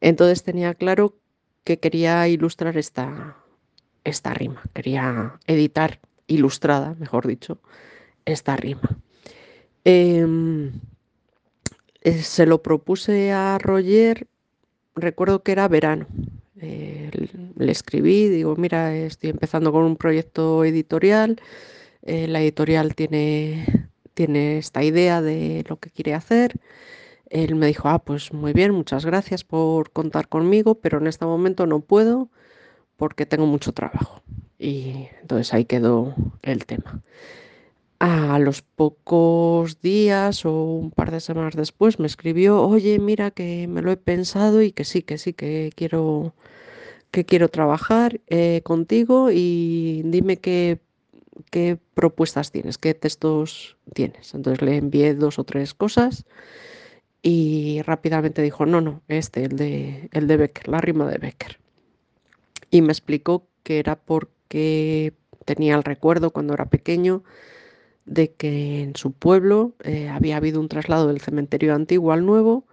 Entonces 0.00 0.42
tenía 0.42 0.74
claro 0.74 1.14
que 1.62 1.78
quería 1.78 2.26
ilustrar 2.26 2.76
esta, 2.76 3.36
esta 4.02 4.34
rima, 4.34 4.62
quería 4.74 5.38
editar 5.46 6.00
ilustrada, 6.26 6.96
mejor 6.98 7.26
dicho, 7.26 7.60
esta 8.24 8.56
rima. 8.56 8.98
Em, 9.84 10.72
eh, 12.06 12.22
se 12.22 12.46
lo 12.46 12.62
propuse 12.62 13.32
a 13.32 13.58
Roger, 13.58 14.28
recuerdo 14.94 15.42
que 15.42 15.50
era 15.52 15.66
verano. 15.66 16.06
Eh, 16.60 17.10
le 17.56 17.72
escribí, 17.72 18.28
digo, 18.28 18.54
mira, 18.56 18.94
estoy 18.96 19.30
empezando 19.30 19.72
con 19.72 19.82
un 19.82 19.96
proyecto 19.96 20.64
editorial, 20.64 21.40
eh, 22.02 22.28
la 22.28 22.40
editorial 22.40 22.94
tiene, 22.94 23.88
tiene 24.14 24.58
esta 24.58 24.84
idea 24.84 25.20
de 25.20 25.64
lo 25.68 25.78
que 25.78 25.90
quiere 25.90 26.14
hacer. 26.14 26.60
Él 27.28 27.56
me 27.56 27.66
dijo, 27.66 27.88
ah, 27.88 27.98
pues 27.98 28.32
muy 28.32 28.52
bien, 28.52 28.70
muchas 28.72 29.04
gracias 29.04 29.42
por 29.42 29.90
contar 29.90 30.28
conmigo, 30.28 30.76
pero 30.76 30.98
en 30.98 31.08
este 31.08 31.26
momento 31.26 31.66
no 31.66 31.80
puedo 31.80 32.30
porque 32.96 33.26
tengo 33.26 33.46
mucho 33.46 33.72
trabajo. 33.72 34.22
Y 34.60 35.08
entonces 35.22 35.52
ahí 35.54 35.64
quedó 35.64 36.14
el 36.42 36.66
tema. 36.66 37.02
A 37.98 38.38
los 38.38 38.60
pocos 38.60 39.80
días 39.80 40.44
o 40.44 40.52
un 40.52 40.90
par 40.90 41.10
de 41.10 41.20
semanas 41.20 41.56
después 41.56 41.98
me 41.98 42.06
escribió, 42.06 42.62
oye, 42.62 42.98
mira 42.98 43.30
que 43.30 43.66
me 43.68 43.80
lo 43.80 43.90
he 43.90 43.96
pensado 43.96 44.60
y 44.60 44.72
que 44.72 44.84
sí, 44.84 45.00
que 45.02 45.16
sí, 45.16 45.32
que 45.32 45.72
quiero, 45.74 46.34
que 47.10 47.24
quiero 47.24 47.48
trabajar 47.48 48.20
eh, 48.26 48.60
contigo 48.64 49.30
y 49.32 50.02
dime 50.04 50.36
qué, 50.36 50.78
qué 51.50 51.78
propuestas 51.94 52.52
tienes, 52.52 52.76
qué 52.76 52.92
textos 52.92 53.78
tienes. 53.94 54.34
Entonces 54.34 54.60
le 54.60 54.76
envié 54.76 55.14
dos 55.14 55.38
o 55.38 55.44
tres 55.44 55.72
cosas 55.72 56.26
y 57.22 57.80
rápidamente 57.82 58.42
dijo, 58.42 58.66
no, 58.66 58.82
no, 58.82 59.02
este, 59.08 59.44
el 59.44 59.56
de, 59.56 60.10
el 60.12 60.26
de 60.26 60.36
Becker, 60.36 60.68
la 60.68 60.78
rima 60.82 61.06
de 61.10 61.18
Becker. 61.18 61.58
Y 62.70 62.82
me 62.82 62.92
explicó 62.92 63.46
que 63.62 63.78
era 63.78 63.96
porque 63.96 65.14
tenía 65.46 65.76
el 65.76 65.82
recuerdo 65.84 66.30
cuando 66.30 66.52
era 66.54 66.66
pequeño 66.66 67.24
de 68.06 68.32
que 68.32 68.82
en 68.82 68.96
su 68.96 69.12
pueblo 69.12 69.74
eh, 69.82 70.08
había 70.08 70.36
habido 70.36 70.60
un 70.60 70.68
traslado 70.68 71.08
del 71.08 71.20
cementerio 71.20 71.74
antiguo 71.74 72.12
al 72.12 72.24
nuevo 72.24 72.64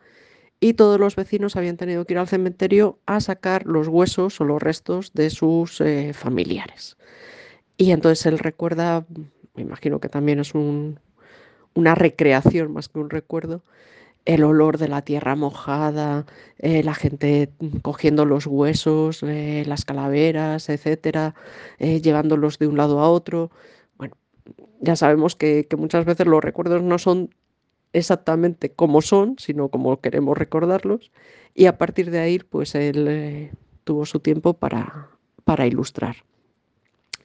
y 0.60 0.76
todos 0.76 1.00
los 1.00 1.16
vecinos 1.16 1.56
habían 1.56 1.76
tenido 1.76 2.06
que 2.06 2.14
ir 2.14 2.20
al 2.20 2.28
cementerio 2.28 3.00
a 3.06 3.20
sacar 3.20 3.66
los 3.66 3.88
huesos 3.88 4.40
o 4.40 4.46
los 4.46 4.62
restos 4.62 5.12
de 5.14 5.30
sus 5.30 5.82
eh, 5.82 6.14
familiares. 6.14 6.98
Y 7.76 7.92
entonces 7.92 8.26
él 8.28 8.40
recuerda, 8.40 9.06
me 9.56 9.64
imagino 9.64 10.00
que 10.00 10.08
también 10.08 10.40
es 10.40 10.54
una 10.54 11.96
recreación 11.96 12.72
más 12.72 12.88
que 12.88 13.00
un 13.00 13.10
recuerdo, 13.10 13.64
el 14.26 14.44
olor 14.46 14.78
de 14.78 14.88
la 14.88 15.02
tierra 15.02 15.36
mojada, 15.36 16.26
eh, 16.60 16.82
la 16.84 16.94
gente 16.94 17.50
cogiendo 17.82 18.26
los 18.26 18.46
huesos, 18.48 19.22
las 19.22 19.84
calaveras, 19.84 20.70
etcétera, 20.70 21.36
llevándolos 21.80 22.58
de 22.58 22.68
un 22.68 22.78
lado 22.78 23.02
a 23.02 23.10
otro. 23.10 23.52
Ya 24.82 24.96
sabemos 24.96 25.36
que, 25.36 25.68
muchas 25.78 26.06
veces 26.06 26.28
los 26.28 26.44
recuerdos 26.44 26.84
no 26.84 26.98
son 27.00 27.34
exactamente 27.94 28.72
como 28.72 29.02
son, 29.02 29.36
sino 29.38 29.70
como 29.70 30.02
queremos 30.02 30.38
recordarlos. 30.38 31.12
Y 31.54 31.66
a 31.66 31.78
partir 31.78 32.12
de 32.12 32.20
ahí, 32.20 32.40
pues 32.40 32.76
él 32.76 33.52
tuvo 33.84 34.06
su 34.06 34.20
tiempo 34.20 34.54
para, 34.54 35.10
para 35.44 35.68
ilustrar. 35.68 36.18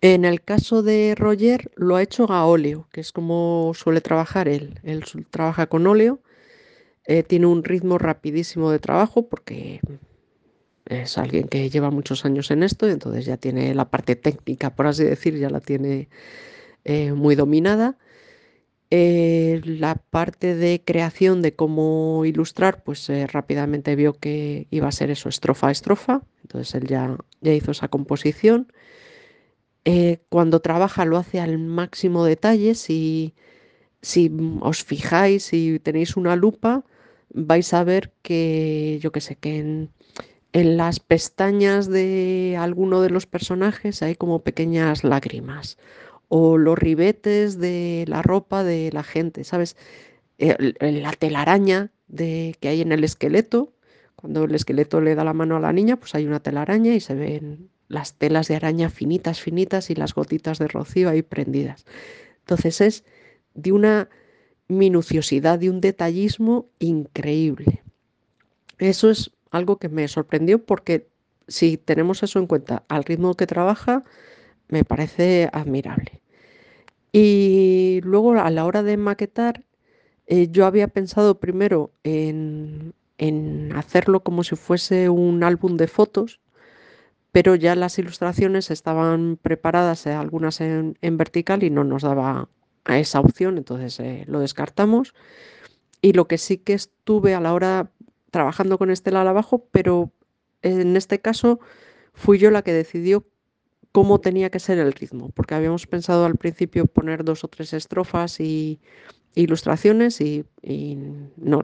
En 0.00 0.24
el 0.24 0.42
caso 0.42 0.82
de 0.82 1.14
Roger, 1.16 1.72
lo 1.74 1.96
ha 1.96 2.02
hecho 2.02 2.30
a 2.30 2.46
óleo, 2.46 2.86
que 2.92 3.00
es 3.00 3.10
como 3.10 3.72
suele 3.74 4.00
trabajar 4.00 4.48
él. 4.48 4.78
Él 4.84 5.02
trabaja 5.30 5.66
con 5.66 5.86
óleo, 5.88 6.20
eh, 7.04 7.24
tiene 7.24 7.46
un 7.46 7.64
ritmo 7.64 7.98
rapidísimo 7.98 8.70
de 8.70 8.78
trabajo 8.78 9.28
porque 9.28 9.80
es 10.84 11.18
alguien 11.18 11.48
que 11.48 11.68
lleva 11.68 11.90
muchos 11.90 12.24
años 12.24 12.50
en 12.50 12.62
esto 12.62 12.86
y 12.86 12.92
entonces 12.92 13.24
ya 13.24 13.36
tiene 13.36 13.74
la 13.74 13.90
parte 13.90 14.14
técnica, 14.14 14.74
por 14.74 14.86
así 14.86 15.04
decir, 15.04 15.36
ya 15.36 15.50
la 15.50 15.60
tiene 15.60 16.08
eh, 16.88 17.12
muy 17.12 17.36
dominada. 17.36 17.96
Eh, 18.90 19.60
la 19.64 19.96
parte 19.96 20.54
de 20.54 20.82
creación 20.84 21.42
de 21.42 21.54
cómo 21.54 22.24
ilustrar, 22.24 22.82
pues 22.82 23.08
rápidamente 23.32 23.94
vio 23.96 24.14
que 24.14 24.66
iba 24.70 24.88
a 24.88 24.92
ser 24.92 25.10
eso, 25.10 25.28
estrofa 25.28 25.68
a 25.68 25.72
estrofa, 25.72 26.22
entonces 26.42 26.74
él 26.74 26.88
ya, 26.88 27.16
ya 27.42 27.52
hizo 27.52 27.70
esa 27.70 27.88
composición. 27.88 28.72
Eh, 29.90 30.18
cuando 30.28 30.60
trabaja 30.60 31.06
lo 31.06 31.16
hace 31.16 31.40
al 31.40 31.56
máximo 31.58 32.24
detalle. 32.24 32.74
Si, 32.74 33.34
si 34.02 34.30
os 34.60 34.84
fijáis, 34.84 35.52
y 35.54 35.78
tenéis 35.78 36.16
una 36.16 36.36
lupa, 36.36 36.84
vais 37.30 37.72
a 37.72 37.84
ver 37.84 38.12
que, 38.22 38.98
yo 39.02 39.12
que 39.12 39.22
sé, 39.22 39.36
que 39.36 39.58
en, 39.58 39.90
las 40.52 41.00
pestañas 41.00 41.88
de 41.88 42.56
alguno 42.58 43.00
de 43.00 43.08
los 43.08 43.26
personajes 43.26 44.02
hay 44.02 44.14
como 44.14 44.42
pequeñas 44.42 45.04
lágrimas. 45.04 45.78
O 46.28 46.58
los 46.58 46.78
ribetes 46.78 47.58
de 47.58 48.04
la 48.06 48.22
ropa 48.22 48.64
de 48.64 48.90
la 48.92 49.02
gente, 49.02 49.44
¿sabes? 49.44 49.76
la 50.38 51.12
telaraña 51.12 51.90
de, 52.06 52.56
que 52.60 52.68
hay 52.68 52.80
en 52.80 52.92
el 52.92 53.04
esqueleto. 53.04 53.72
Cuando 54.16 54.44
el 54.44 54.54
esqueleto 54.54 55.00
le 55.00 55.14
da 55.14 55.24
la 55.24 55.32
mano 55.32 55.56
a 55.56 55.60
la 55.60 55.72
niña, 55.72 55.96
pues 55.96 56.14
hay 56.14 56.26
una 56.26 56.40
telaraña 56.40 56.94
y 56.94 57.00
se 57.00 57.14
ven 57.14 57.70
las 57.88 58.14
telas 58.14 58.48
de 58.48 58.56
araña 58.56 58.90
finitas, 58.90 59.40
finitas 59.40 59.90
y 59.90 59.94
las 59.94 60.14
gotitas 60.14 60.58
de 60.58 60.68
rocío 60.68 61.08
ahí 61.08 61.22
prendidas. 61.22 61.86
Entonces 62.40 62.80
es 62.80 63.04
de 63.54 63.72
una 63.72 64.08
minuciosidad, 64.68 65.58
de 65.58 65.70
un 65.70 65.80
detallismo 65.80 66.66
increíble. 66.78 67.82
Eso 68.78 69.10
es 69.10 69.30
algo 69.50 69.78
que 69.78 69.88
me 69.88 70.06
sorprendió 70.08 70.64
porque 70.64 71.08
si 71.48 71.78
tenemos 71.78 72.22
eso 72.22 72.38
en 72.38 72.46
cuenta, 72.46 72.84
al 72.88 73.04
ritmo 73.04 73.34
que 73.34 73.46
trabaja, 73.46 74.04
me 74.68 74.84
parece 74.84 75.48
admirable. 75.52 76.20
Y 77.12 78.00
luego 78.04 78.32
a 78.32 78.50
la 78.50 78.64
hora 78.64 78.82
de 78.82 78.96
maquetar, 78.96 79.64
eh, 80.26 80.48
yo 80.50 80.66
había 80.66 80.88
pensado 80.88 81.40
primero 81.40 81.90
en, 82.04 82.94
en 83.18 83.72
hacerlo 83.74 84.20
como 84.22 84.44
si 84.44 84.56
fuese 84.56 85.08
un 85.08 85.42
álbum 85.42 85.76
de 85.76 85.88
fotos, 85.88 86.40
pero 87.32 87.54
ya 87.54 87.74
las 87.74 87.98
ilustraciones 87.98 88.70
estaban 88.70 89.38
preparadas, 89.40 90.06
eh, 90.06 90.12
algunas 90.12 90.60
en, 90.60 90.96
vertical, 91.02 91.62
y 91.62 91.70
no 91.70 91.84
nos 91.84 92.02
daba 92.02 92.48
a 92.84 92.98
esa 92.98 93.20
opción, 93.20 93.58
entonces 93.58 94.00
eh, 94.00 94.24
lo 94.26 94.40
descartamos. 94.40 95.14
Y 96.00 96.12
lo 96.12 96.28
que 96.28 96.38
sí 96.38 96.58
que 96.58 96.74
estuve 96.74 97.34
a 97.34 97.40
la 97.40 97.52
hora 97.52 97.90
trabajando 98.30 98.78
con 98.78 98.90
Estela 98.90 99.22
al 99.22 99.28
abajo, 99.28 99.66
pero 99.72 100.12
en 100.62 100.96
este 100.96 101.20
caso 101.20 101.60
fui 102.12 102.38
yo 102.38 102.50
la 102.50 102.62
que 102.62 102.72
decidió 102.72 103.26
cómo 103.92 104.20
tenía 104.20 104.50
que 104.50 104.60
ser 104.60 104.78
el 104.78 104.92
ritmo, 104.92 105.30
porque 105.30 105.54
habíamos 105.54 105.86
pensado 105.86 106.24
al 106.24 106.36
principio 106.36 106.86
poner 106.86 107.24
dos 107.24 107.44
o 107.44 107.48
tres 107.48 107.72
estrofas 107.72 108.40
y 108.40 108.80
ilustraciones 109.34 110.20
y, 110.20 110.44
no, 111.36 111.62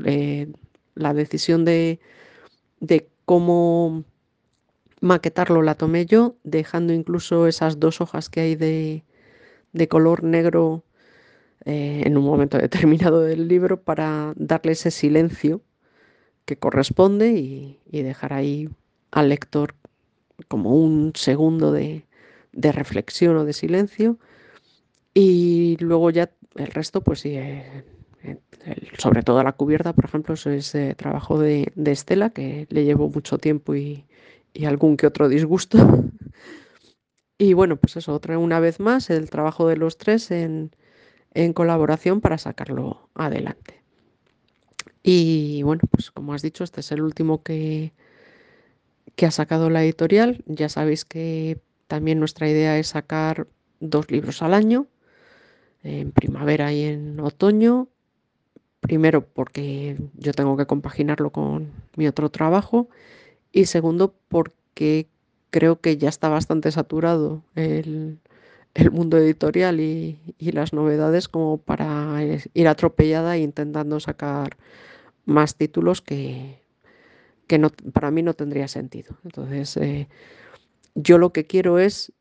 la 0.94 1.14
decisión 1.14 1.64
de, 1.64 2.00
cómo 3.24 4.04
maquetarlo 5.00 5.62
la 5.62 5.74
tomé 5.74 6.06
yo, 6.06 6.37
dejando 6.44 6.92
incluso 6.92 7.46
esas 7.46 7.80
dos 7.80 8.00
hojas 8.00 8.28
que 8.30 8.40
hay 8.40 8.54
de, 8.56 9.04
color 9.88 10.22
negro 10.22 10.84
eh, 11.64 12.02
en 12.04 12.16
un 12.16 12.24
momento 12.24 12.58
determinado 12.58 13.22
del 13.22 13.48
libro 13.48 13.80
para 13.80 14.32
darle 14.37 14.72
ese 14.72 14.90
silencio 14.90 15.62
que 16.44 16.56
corresponde 16.56 17.32
y, 17.32 17.80
dejar 18.02 18.32
ahí 18.32 18.68
al 19.10 19.28
lector 19.28 19.74
como 20.48 20.74
un 20.74 21.12
segundo 21.14 21.72
de, 21.72 22.04
reflexión 22.72 23.36
o 23.36 23.44
de 23.44 23.52
silencio. 23.52 24.18
Y 25.14 25.76
luego 25.80 26.10
ya 26.10 26.30
el 26.56 26.66
resto, 26.68 27.02
pues 27.02 27.20
sí, 27.20 27.36
eh, 27.36 27.84
sobre 28.98 29.22
todo 29.22 29.42
la 29.42 29.52
cubierta, 29.52 29.92
por 29.92 30.06
ejemplo, 30.06 30.34
eso 30.34 30.50
es 30.50 30.76
trabajo 30.96 31.38
de, 31.38 31.72
de 31.74 31.92
Estela, 31.92 32.30
que 32.30 32.66
le 32.70 32.84
llevo 32.84 33.08
mucho 33.08 33.38
tiempo 33.38 33.74
y, 33.74 34.04
y 34.54 34.64
algún 34.64 34.96
que 34.96 35.06
otro 35.06 35.28
disgusto. 35.28 35.78
y 37.38 37.52
bueno, 37.52 37.76
pues 37.76 37.96
eso, 37.96 38.14
otra 38.14 38.38
una 38.38 38.60
vez 38.60 38.80
más, 38.80 39.10
el 39.10 39.28
trabajo 39.28 39.68
de 39.68 39.76
los 39.76 39.98
tres 39.98 40.30
en, 40.30 40.70
colaboración 41.52 42.20
para 42.20 42.38
sacarlo 42.38 43.10
adelante. 43.14 43.82
Y 45.02 45.62
bueno, 45.64 45.82
pues 45.90 46.12
como 46.12 46.32
has 46.32 46.42
dicho, 46.42 46.62
este 46.62 46.80
es 46.80 46.92
el 46.92 47.02
último 47.02 47.42
que, 47.42 47.92
que 49.16 49.26
ha 49.26 49.32
sacado 49.32 49.68
la 49.68 49.82
editorial. 49.82 50.42
Ya 50.46 50.68
sabéis 50.68 51.04
que 51.04 51.60
también 51.94 52.18
nuestra 52.18 52.48
idea 52.48 52.76
es 52.76 52.88
sacar 52.88 53.46
dos 53.78 54.11
libros 54.11 54.42
al 54.42 54.52
año, 54.52 54.88
en 55.85 56.11
primavera 56.11 56.72
y 56.72 56.83
en 56.83 57.20
otoño. 57.20 57.87
Primero 58.80 59.24
porque 59.24 59.96
yo 60.14 60.33
tengo 60.33 60.57
que 60.57 60.66
compaginarlo 60.66 61.30
con 61.30 61.70
mi 61.94 62.09
otro 62.09 62.30
trabajo 62.30 62.88
y 63.52 63.66
segundo, 63.66 64.12
porque 64.26 65.07
creo 65.50 65.80
que 65.80 65.96
ya 65.96 66.09
está 66.09 66.28
bastante 66.28 66.72
saturado 66.72 67.44
el, 67.54 68.18
mundo 68.90 69.16
editorial 69.16 69.78
y, 69.78 70.18
las 70.40 70.72
novedades 70.72 71.28
como 71.28 71.59
para 71.59 72.18
ir 72.54 72.66
atropellada 72.66 73.37
e 73.37 73.42
intentando 73.42 74.00
sacar 74.00 74.57
más 75.26 75.54
títulos 75.54 76.02
que, 76.02 76.59
que 77.46 77.59
no, 77.61 77.70
para 77.92 78.11
mí 78.11 78.24
no 78.24 78.35
tendría 78.35 78.66
sentido. 78.66 79.16
Entonces, 79.22 79.76
eh, 79.76 80.09
yo 80.94 81.18
lo 81.18 81.33
que 81.33 81.46
quiero 81.46 81.78
es 81.78 82.12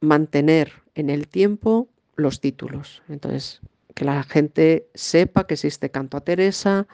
mantener 0.00 0.72
en 0.94 1.10
el 1.10 1.28
tiempo 1.28 1.88
los 2.16 2.40
títulos. 2.40 3.02
Entonces, 3.08 3.60
que 3.94 4.04
la 4.04 4.22
gente 4.22 4.88
sepa 4.94 5.46
que 5.46 5.54
existe 5.54 5.90
Canto 5.90 6.16
a 6.16 6.20
Teresa, 6.20 6.86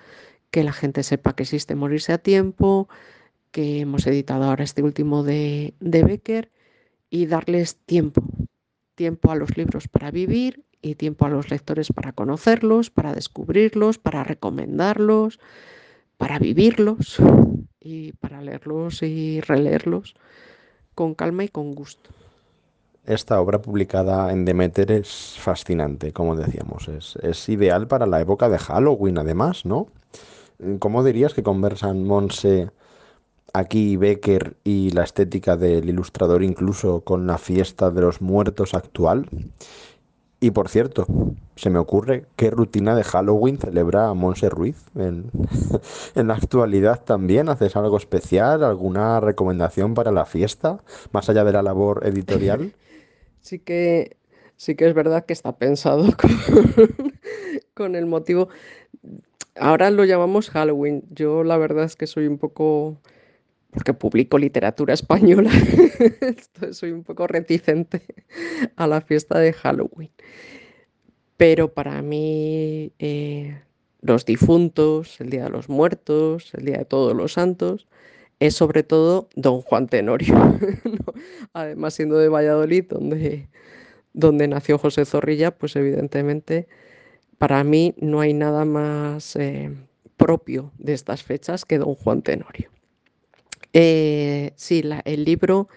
que 0.51 0.64
la 0.64 0.73
gente 0.73 1.03
sepa 1.03 1.35
que 1.35 1.43
existe 1.43 1.75
Morirse 1.75 2.12
a 2.12 2.19
Tiempo, 2.19 2.88
que 3.51 3.81
hemos 3.81 4.07
editado 4.07 4.45
ahora 4.45 4.64
este 4.64 4.83
último 4.83 5.23
de, 5.23 5.75
Becker 5.81 6.51
y 7.11 7.27
darles 7.27 7.77
tiempo, 7.77 8.23
tiempo 8.95 9.31
a 9.31 9.37
los 9.37 9.57
libros 9.57 9.88
para 9.88 10.11
vivir 10.11 10.64
y 10.83 10.97
tiempo 10.97 11.27
a 11.27 11.31
los 11.31 11.51
lectores 11.51 11.93
para 11.93 12.12
conocerlos, 12.12 12.90
para 12.90 13.14
descubrirlos, 13.14 13.99
para 13.99 14.25
recomendarlos, 14.25 15.40
para 16.17 16.38
vivirlos 16.38 17.19
y 17.81 18.12
para 18.12 18.43
leerlos 18.43 19.03
y 19.03 19.40
releerlos 19.40 20.14
con 20.94 21.14
calma 21.14 21.44
y 21.44 21.48
con 21.48 21.74
gusto. 21.74 22.11
Esta 23.07 23.40
obra 23.40 23.61
publicada 23.61 24.33
en 24.33 24.44
Demeter 24.44 24.90
es 24.90 25.37
fascinante, 25.38 26.12
como 26.12 26.37
decíamos, 26.37 26.88
es, 26.88 27.16
es 27.16 27.48
ideal 27.48 27.87
para 27.87 28.07
la 28.07 28.20
época 28.20 28.48
de 28.48 28.59
Halloween 28.59 29.18
además, 29.18 29.66
¿no? 29.66 29.88
¿Cómo 30.78 31.04
dirías 31.04 31.35
que 31.35 31.42
conversan 31.42 32.04
Monse 32.04 32.70
aquí 33.54 33.96
Becker 33.96 34.57
y 34.64 34.90
la 34.90 35.04
estética 35.04 35.57
del 35.57 35.88
ilustrador 35.88 36.42
incluso 36.42 37.00
con 37.00 37.26
la 37.26 37.38
fiesta 37.38 37.90
de 37.90 38.02
los 38.02 38.20
muertos 38.20 38.74
actual. 38.74 39.26
Y 40.44 40.50
por 40.50 40.68
cierto, 40.68 41.07
se 41.57 41.70
me 41.70 41.78
ocurre 41.78 42.26
qué 42.37 42.50
rutina 42.50 42.94
de 42.94 43.02
Halloween 43.02 43.57
celebra 43.57 44.12
Monse 44.12 44.50
Ruiz 44.50 44.76
en, 44.94 45.30
en, 46.14 46.28
la 46.28 46.35
actualidad 46.35 47.02
también. 47.02 47.48
¿Haces 47.48 47.74
algo 47.76 47.96
especial? 47.96 48.62
¿Alguna 48.62 49.20
recomendación 49.20 49.94
para 49.94 50.12
la 50.12 50.26
fiesta? 50.26 50.80
Más 51.12 51.30
allá 51.30 51.44
de 51.44 51.52
la 51.52 51.62
labor 51.62 52.07
editorial. 52.07 52.74
Sí 53.40 53.59
que, 53.59 54.16
sí 54.57 54.74
que 54.74 54.87
es 54.87 54.94
verdad 54.94 55.26
que 55.26 55.35
está 55.35 55.57
pensado 55.57 56.04
con, 56.16 56.30
con 57.74 57.94
el 57.94 58.04
motivo. 58.07 58.48
Ahora 59.54 59.90
lo 59.90 60.04
llamamos 60.04 60.50
Halloween. 60.50 61.04
Yo 61.11 61.42
la 61.42 61.57
verdad 61.57 61.85
es 61.85 61.96
que 61.96 62.07
soy 62.07 62.26
un 62.26 62.38
poco 62.38 62.96
porque 63.75 63.93
publico 63.93 64.39
literatura 64.39 64.95
española, 64.95 65.51
soy 66.71 66.93
un 66.93 67.03
poco 67.03 67.27
reticente 67.27 68.03
a 68.77 68.87
la 68.87 69.01
fiesta 69.01 69.39
de 69.41 69.53
Halloween. 69.53 70.11
Pero 71.37 71.75
para 71.75 72.01
mí 72.01 72.93
eh, 73.01 73.61
los 74.01 74.25
difuntos, 74.25 75.21
el 75.21 75.31
Día 75.31 75.45
de 75.45 75.51
los 75.51 75.69
Muertos, 75.69 76.55
el 76.55 76.67
Día 76.67 76.79
de 76.79 76.85
Todos 76.85 77.17
los 77.17 77.33
Santos, 77.33 77.89
es 78.39 78.55
sobre 78.55 78.85
todo 78.85 79.29
don 79.35 79.61
Juan 79.61 79.89
Tenorio. 79.89 80.37
Además, 81.53 81.95
siendo 81.95 82.17
de 82.19 82.29
Valladolid, 82.29 82.85
donde, 82.89 83.49
donde 84.13 84.47
nació 84.47 84.79
José 84.79 85.05
Zorrilla, 85.05 85.51
pues 85.51 85.75
evidentemente 85.75 86.69
para 87.39 87.65
mí 87.65 87.95
no 87.99 88.21
hay 88.21 88.35
nada 88.35 88.65
más 88.65 89.35
eh, 89.35 89.73
propio 90.17 90.71
de 90.79 90.93
estas 90.93 91.25
fechas 91.25 91.65
que 91.65 91.79
don 91.79 91.97
Juan 91.97 92.23
Tenorio. 92.23 92.74
Eh, 93.75 94.53
sí, 94.57 94.85
el 95.05 95.25
libro, 95.25 95.69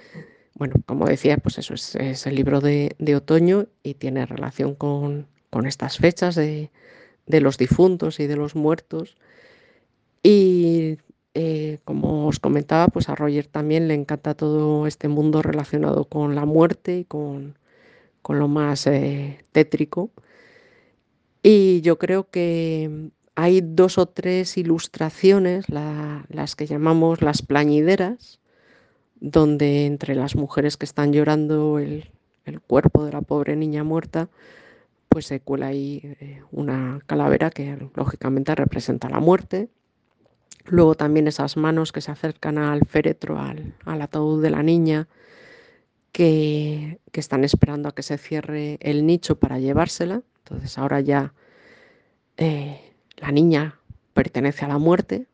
bueno, 0.54 0.76
como 0.86 1.08
decía, 1.08 1.38
pues 1.38 1.58
eso 1.58 1.74
es, 1.74 2.28
el 2.28 2.36
libro 2.36 2.62
de, 2.62 2.96
otoño 3.16 3.68
y 3.84 3.96
tiene 3.96 4.26
relación 4.26 4.76
con, 4.76 5.28
estas 5.66 5.98
fechas 5.98 6.36
de, 6.36 6.70
los 7.26 7.58
difuntos 7.58 8.20
y 8.20 8.28
de 8.28 8.36
los 8.38 8.56
muertos. 8.56 9.18
Y 10.24 11.00
eh, 11.34 11.80
como 11.86 12.28
os 12.28 12.40
comentaba, 12.40 12.88
pues 12.90 13.10
a 13.10 13.16
Roger 13.16 13.48
también 13.48 13.88
le 13.88 13.96
encanta 13.96 14.36
todo 14.36 14.88
este 14.88 15.08
mundo 15.08 15.42
relacionado 15.42 16.06
con 16.06 16.36
la 16.36 16.46
muerte 16.46 17.00
y 17.00 17.06
con, 17.06 17.58
lo 18.30 18.48
más 18.48 18.88
eh, 18.88 19.44
tétrico. 19.52 20.12
Y 21.42 21.82
yo 21.82 21.98
creo 21.98 22.30
que 22.30 23.10
hay 23.40 23.62
dos 23.62 24.00
o 24.00 24.08
tres 24.08 24.58
ilustraciones, 24.58 25.68
las 25.70 26.56
que 26.56 26.66
llamamos 26.66 27.22
las 27.22 27.44
plañideras, 27.44 28.40
donde 29.20 29.86
entre 29.86 30.16
las 30.16 30.36
mujeres 30.36 30.76
que 30.76 30.86
están 30.86 31.14
llorando 31.14 31.78
el, 31.78 32.10
cuerpo 32.66 33.06
de 33.06 33.12
la 33.12 33.22
pobre 33.22 33.56
niña 33.56 33.84
muerta, 33.84 34.28
pues 35.08 35.28
se 35.28 35.40
cuela 35.40 35.68
ahí 35.68 36.02
eh, 36.20 36.42
una 36.52 37.00
calavera 37.06 37.52
que 37.52 37.78
lógicamente 37.94 38.56
representa 38.56 39.08
la 39.08 39.20
muerte. 39.20 39.70
Luego 40.66 40.96
también 40.96 41.28
esas 41.28 41.58
manos 41.58 41.92
que 41.92 42.02
se 42.02 42.10
acercan 42.10 42.58
al 42.58 42.88
féretro, 42.88 43.38
al, 43.40 43.76
ataúd 43.86 44.42
de 44.42 44.50
la 44.50 44.64
niña, 44.64 45.08
que, 46.12 47.00
están 47.14 47.44
esperando 47.44 47.90
a 47.90 47.94
que 47.94 48.02
se 48.02 48.18
cierre 48.18 48.80
el 48.82 49.06
nicho 49.06 49.38
para 49.38 49.60
llevársela. 49.60 50.24
Entonces 50.40 50.76
ahora 50.80 51.02
ya 51.02 51.34
eh, 52.38 52.87
la 53.18 53.32
niña 53.32 53.80
pertenece 54.14 54.66
a 54.66 54.70
la 54.70 54.78
muerte. 54.78 55.28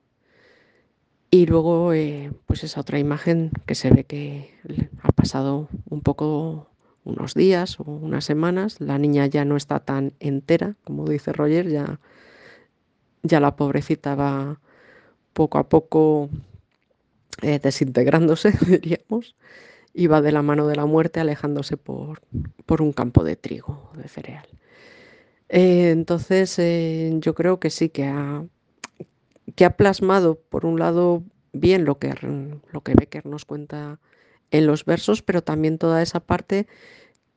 Y 1.31 1.45
luego, 1.45 1.93
eh, 1.93 2.31
pues 2.45 2.63
esa 2.63 2.81
otra 2.81 2.99
imagen 2.99 3.51
que 3.65 3.75
se 3.75 3.89
ve 3.89 4.03
que 4.03 4.53
ha 5.01 5.11
pasado 5.11 5.67
un 5.89 6.01
poco 6.01 6.67
unos 7.05 7.33
días 7.33 7.79
o 7.79 7.83
unas 7.83 8.25
semanas, 8.25 8.79
la 8.79 8.97
niña 8.97 9.25
ya 9.27 9.43
no 9.43 9.57
está 9.57 9.79
tan 9.79 10.13
entera, 10.19 10.75
como 10.83 11.05
dice 11.05 11.33
Roger, 11.33 11.69
ya, 11.69 11.99
ya 13.23 13.39
la 13.39 13.55
pobrecita 13.55 14.15
va 14.15 14.59
poco 15.33 15.57
a 15.57 15.67
poco 15.69 16.29
eh, 17.41 17.59
desintegrándose, 17.59 18.51
diríamos, 18.67 19.35
y 19.93 20.07
va 20.07 20.21
de 20.21 20.31
la 20.31 20.41
mano 20.41 20.67
de 20.67 20.75
la 20.75 20.85
muerte 20.85 21.19
alejándose 21.19 21.77
por, 21.77 22.21
por 22.65 22.81
un 22.81 22.93
campo 22.93 23.23
de 23.23 23.35
trigo, 23.35 23.91
de 23.95 24.07
cereal. 24.07 24.45
Eh, 25.49 25.91
entonces, 25.91 26.57
eh, 26.59 27.11
yo 27.19 27.35
creo 27.35 27.59
que 27.59 27.69
sí, 27.69 27.89
que 27.89 28.05
ha, 28.05 28.47
plasmado, 29.77 30.39
por 30.49 30.65
un 30.65 30.79
lado, 30.79 31.23
bien 31.53 31.85
lo 31.85 31.99
que, 31.99 32.13
lo 32.71 32.81
que 32.81 32.93
Becker 32.95 33.25
nos 33.25 33.45
cuenta 33.45 33.99
en 34.51 34.67
los 34.67 34.85
versos, 34.85 35.21
pero 35.21 35.43
también 35.43 35.77
toda 35.77 36.01
esa 36.01 36.19
parte 36.19 36.67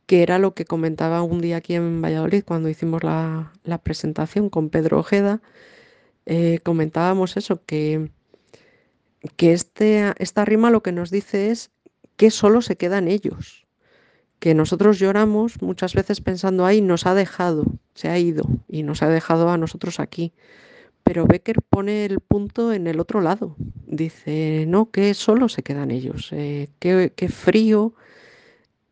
que 0.07 0.23
era 0.23 0.39
lo 0.39 0.55
que 0.55 0.65
comentaba 0.65 1.23
un 1.23 1.41
día 1.41 1.57
aquí 1.59 1.75
en 1.75 2.01
Valladolid 2.01 2.45
cuando 2.45 2.69
hicimos 2.69 3.03
la, 3.03 3.53
presentación 3.83 4.51
con 4.51 4.71
Pedro 4.71 5.01
Ojeda. 5.01 5.43
Eh, 6.27 6.61
comentábamos 6.63 7.37
eso, 7.37 7.65
que, 7.67 8.11
que 9.37 9.53
este, 9.53 10.15
esta 10.19 10.45
rima 10.45 10.71
lo 10.71 10.83
que 10.83 10.93
nos 10.93 11.11
dice 11.11 11.51
es 11.51 11.71
que 12.17 12.31
solo 12.31 12.63
se 12.63 12.77
quedan 12.77 13.09
ellos 13.09 13.66
que 14.39 14.55
nosotros 14.55 14.99
lloramos 14.99 15.61
muchas 15.63 15.95
veces 15.95 16.21
pensando, 16.21 16.67
ahí 16.67 16.81
nos 16.81 17.07
ha 17.07 17.15
dejado, 17.15 17.65
se 17.95 18.09
ha 18.09 18.19
ido 18.19 18.45
y 18.69 18.83
nos 18.83 19.03
ha 19.03 19.09
dejado 19.09 19.51
a 19.51 19.59
nosotros 19.59 20.01
aquí. 20.01 20.33
Pero 21.03 21.27
Becker 21.27 21.63
pone 21.63 22.05
el 22.05 22.21
punto 22.21 22.73
en 22.73 22.87
el 22.87 23.01
otro 23.01 23.21
lado. 23.21 23.55
Dice, 23.87 24.65
no, 24.67 24.91
que 24.91 25.15
solo 25.15 25.49
se 25.49 25.63
quedan 25.63 25.91
ellos, 25.91 26.31
eh, 26.33 26.69
qué, 26.81 27.29
frío, 27.29 27.95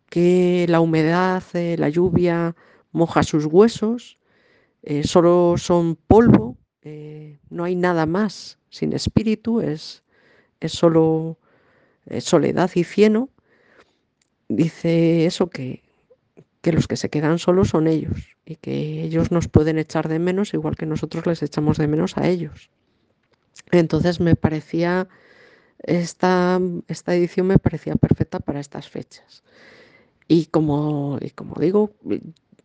que 0.09 0.67
la 0.69 0.81
humedad, 0.81 1.43
eh, 1.55 1.77
la 1.79 1.89
lluvia 1.89 2.55
moja 2.93 3.23
sus 3.23 3.47
huesos, 3.47 4.19
eh, 4.83 5.03
solo 5.03 5.57
son 5.59 5.97
polvo, 5.97 6.57
no 7.49 7.65
hay 7.65 7.77
nada 7.77 8.05
más 8.05 8.59
sin 8.69 8.93
espíritu, 8.93 9.61
es, 9.63 10.03
es 10.61 10.73
solo 10.73 11.39
soledad 12.21 12.71
y 12.75 12.85
cieno 12.85 13.31
dice 14.49 15.27
eso 15.27 15.49
que, 15.49 15.83
que 16.61 16.73
los 16.73 16.89
que 16.89 16.97
se 16.97 17.11
quedan 17.11 17.39
solos 17.39 17.69
son 17.69 17.87
ellos 17.87 18.37
y 18.47 18.57
que 18.57 19.03
ellos 19.03 19.31
nos 19.31 19.49
pueden 19.49 19.79
echar 19.79 20.09
de 20.09 20.19
menos 20.19 20.55
igual 20.55 20.77
que 20.77 20.87
nosotros 20.87 21.27
les 21.27 21.43
echamos 21.43 21.79
de 21.79 21.89
menos 21.89 22.17
a 22.17 22.29
ellos. 22.29 22.71
Entonces 23.71 24.21
me 24.21 24.37
parecía, 24.37 25.09
esta, 25.79 26.61
esta 26.89 27.15
edición 27.15 27.47
me 27.49 27.59
parecía 27.59 27.97
perfecta 27.97 28.41
para 28.41 28.61
estas 28.61 28.89
fechas. 28.89 29.43
Y 30.27 30.47
como, 30.47 31.19
y 31.21 31.31
como 31.31 31.55
digo, 31.61 31.93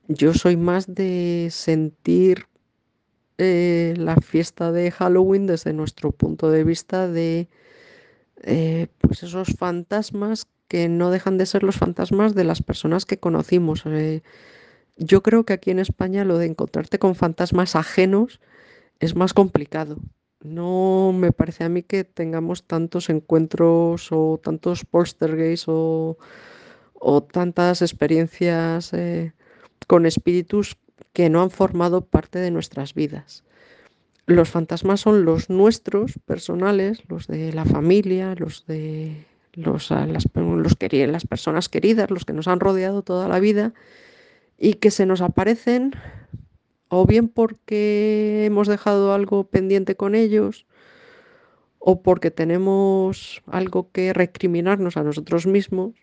yo 0.07 0.33
soy 0.33 0.55
más 0.55 0.93
de 0.93 1.49
sentir 1.51 2.47
eh, 3.37 3.93
la 3.97 4.15
fiesta 4.17 4.71
de 4.71 4.91
Halloween 4.91 5.45
desde 5.45 5.73
nuestro 5.73 6.11
punto 6.11 6.49
de 6.49 6.63
vista 6.63 7.07
de 7.07 7.49
eh, 8.43 8.87
pues 8.99 9.23
esos 9.23 9.49
fantasmas 9.57 10.47
que 10.69 10.87
no 10.87 11.09
dejan 11.09 11.37
de 11.37 11.47
ser 11.47 11.63
los 11.63 11.75
fantasmas 11.75 12.35
de 12.35 12.45
las 12.45 12.61
personas 12.61 13.05
que 13.05 13.17
conocimos. 13.17 13.83
Eh, 13.87 14.21
yo 14.95 15.21
creo 15.23 15.43
que 15.43 15.53
aquí 15.53 15.71
en 15.71 15.79
España 15.79 16.23
lo 16.23 16.37
de 16.37 16.45
encontrarte 16.45 16.99
con 16.99 17.15
fantasmas 17.15 17.75
ajenos 17.75 18.39
es 18.99 19.15
más 19.15 19.33
complicado. 19.33 19.97
No 20.41 21.11
me 21.13 21.33
parece 21.33 21.65
a 21.65 21.69
mí 21.69 21.83
que 21.83 22.03
tengamos 22.05 22.63
tantos 22.63 23.09
encuentros 23.09 24.09
o 24.11 24.39
tantos 24.41 24.85
poltergeists 24.85 25.65
o, 25.67 26.17
o 26.93 27.23
tantas 27.23 27.81
experiencias 27.81 28.93
eh, 28.93 29.33
con 29.87 30.05
espíritus 30.05 30.77
que 31.13 31.29
no 31.29 31.41
han 31.41 31.49
formado 31.49 32.05
parte 32.05 32.39
de 32.39 32.51
nuestras 32.51 32.93
vidas. 32.93 33.43
Los 34.27 34.49
fantasmas 34.49 35.01
son 35.01 35.25
los 35.25 35.49
nuestros 35.49 36.19
personales, 36.25 37.01
los 37.07 37.25
de 37.25 37.51
la 37.51 37.65
familia, 37.65 38.35
los 38.35 38.67
de 38.67 39.25
los, 39.53 39.91
las, 39.91 40.27
las 40.91 41.27
personas 41.27 41.69
queridas, 41.69 42.11
los 42.11 42.25
que 42.25 42.33
nos 42.33 42.47
han 42.47 42.59
rodeado 42.59 43.01
toda 43.01 43.27
la 43.27 43.39
vida 43.39 43.73
y 44.57 44.75
que 44.75 44.91
se 44.91 45.05
nos 45.05 45.21
aparecen 45.21 45.93
o 46.89 47.05
bien 47.05 47.27
porque 47.27 48.45
hemos 48.45 48.67
dejado 48.67 49.13
algo 49.13 49.45
pendiente 49.45 49.95
con 49.95 50.15
ellos 50.15 50.65
o 51.77 52.01
porque 52.01 52.31
tenemos 52.31 53.41
algo 53.47 53.91
que 53.91 54.13
recriminarnos 54.13 54.97
a 54.97 55.03
nosotros 55.03 55.47
mismos 55.47 55.93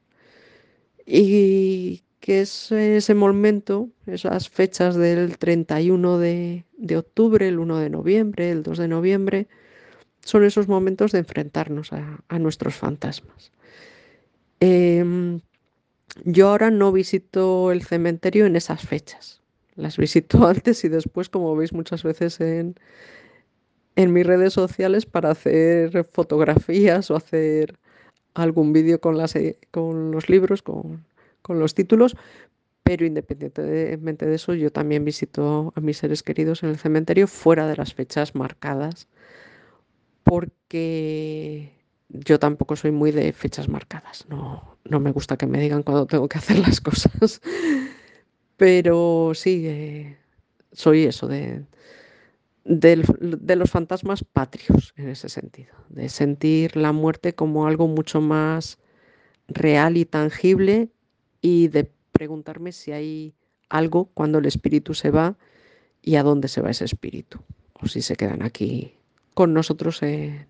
y 1.04 2.02
que 2.20 2.40
es 2.40 2.72
ese 2.72 3.14
momento, 3.14 3.90
esas 4.06 4.48
fechas 4.48 4.96
del 4.96 5.38
31 5.38 6.18
de, 6.18 6.64
de 6.76 6.96
octubre, 6.96 7.46
el 7.46 7.58
1 7.58 7.78
de 7.78 7.90
noviembre, 7.90 8.50
el 8.50 8.62
2 8.62 8.78
de 8.78 8.88
noviembre, 8.88 9.48
son 10.26 10.44
esos 10.44 10.66
momentos 10.66 11.12
de 11.12 11.20
enfrentarnos 11.20 11.92
a, 11.92 12.38
nuestros 12.40 12.74
fantasmas. 12.74 13.52
Em, 14.58 15.40
yo 16.24 16.48
ahora 16.48 16.72
no 16.72 16.90
visito 16.90 17.70
el 17.70 17.84
cementerio 17.84 18.44
en 18.44 18.56
esas 18.56 18.82
fechas. 18.82 19.40
Las 19.76 19.96
visito 19.96 20.44
antes 20.48 20.82
y 20.82 20.88
después, 20.88 21.28
como 21.28 21.54
veis 21.54 21.72
muchas 21.72 22.02
veces 22.02 22.40
en, 22.40 22.74
en 23.94 24.12
mis 24.12 24.26
redes 24.26 24.52
sociales, 24.52 25.06
para 25.06 25.30
hacer 25.30 26.08
fotografías 26.12 27.08
o 27.12 27.16
hacer 27.16 27.78
algún 28.34 28.72
vídeo 28.72 29.00
con, 29.00 29.16
con 29.70 30.10
los 30.10 30.28
libros, 30.28 30.60
con, 30.60 31.04
con 31.40 31.60
los 31.60 31.76
títulos, 31.76 32.16
pero 32.82 33.06
independientemente 33.06 34.26
de 34.26 34.34
eso, 34.34 34.54
yo 34.54 34.72
también 34.72 35.04
visito 35.04 35.72
a 35.76 35.80
mis 35.80 35.98
seres 35.98 36.24
queridos 36.24 36.64
en 36.64 36.70
el 36.70 36.78
cementerio 36.78 37.28
fuera 37.28 37.68
de 37.68 37.76
las 37.76 37.94
fechas 37.94 38.34
marcadas 38.34 39.06
porque 40.26 41.72
yo 42.08 42.40
tampoco 42.40 42.74
soy 42.74 42.90
muy 42.90 43.12
de 43.12 43.32
fechas 43.32 43.68
marcadas. 43.68 44.26
No, 44.28 44.76
no 44.84 44.98
me 44.98 45.12
gusta 45.12 45.36
que 45.36 45.46
me 45.46 45.60
digan 45.60 45.84
cuándo 45.84 46.06
tengo 46.06 46.28
que 46.28 46.38
hacer 46.38 46.58
las 46.58 46.80
cosas. 46.80 47.40
Pero 48.56 49.32
sí, 49.34 49.62
eh, 49.68 50.18
soy 50.72 51.04
eso 51.04 51.28
de, 51.28 51.64
de 52.64 53.56
los 53.56 53.70
fantasmas 53.70 54.24
patrios 54.24 54.94
en 54.96 55.10
ese 55.10 55.28
sentido, 55.28 55.74
de 55.90 56.08
sentir 56.08 56.76
la 56.76 56.90
muerte 56.90 57.36
como 57.36 57.68
algo 57.68 57.86
mucho 57.86 58.20
más 58.20 58.78
real 59.46 59.96
y 59.96 60.06
tangible 60.06 60.88
y 61.40 61.68
de 61.68 61.88
preguntarme 62.10 62.72
si 62.72 62.90
hay 62.90 63.34
algo 63.68 64.06
cuando 64.06 64.38
el 64.38 64.46
espíritu 64.46 64.92
se 64.94 65.10
va 65.10 65.36
y 66.02 66.16
a 66.16 66.24
dónde 66.24 66.48
se 66.48 66.62
va 66.62 66.70
ese 66.70 66.84
espíritu, 66.84 67.38
o 67.74 67.86
si 67.86 68.02
se 68.02 68.16
quedan 68.16 68.42
aquí 68.42 68.95
con 69.36 69.52
nosotros 69.52 70.02
en, 70.02 70.46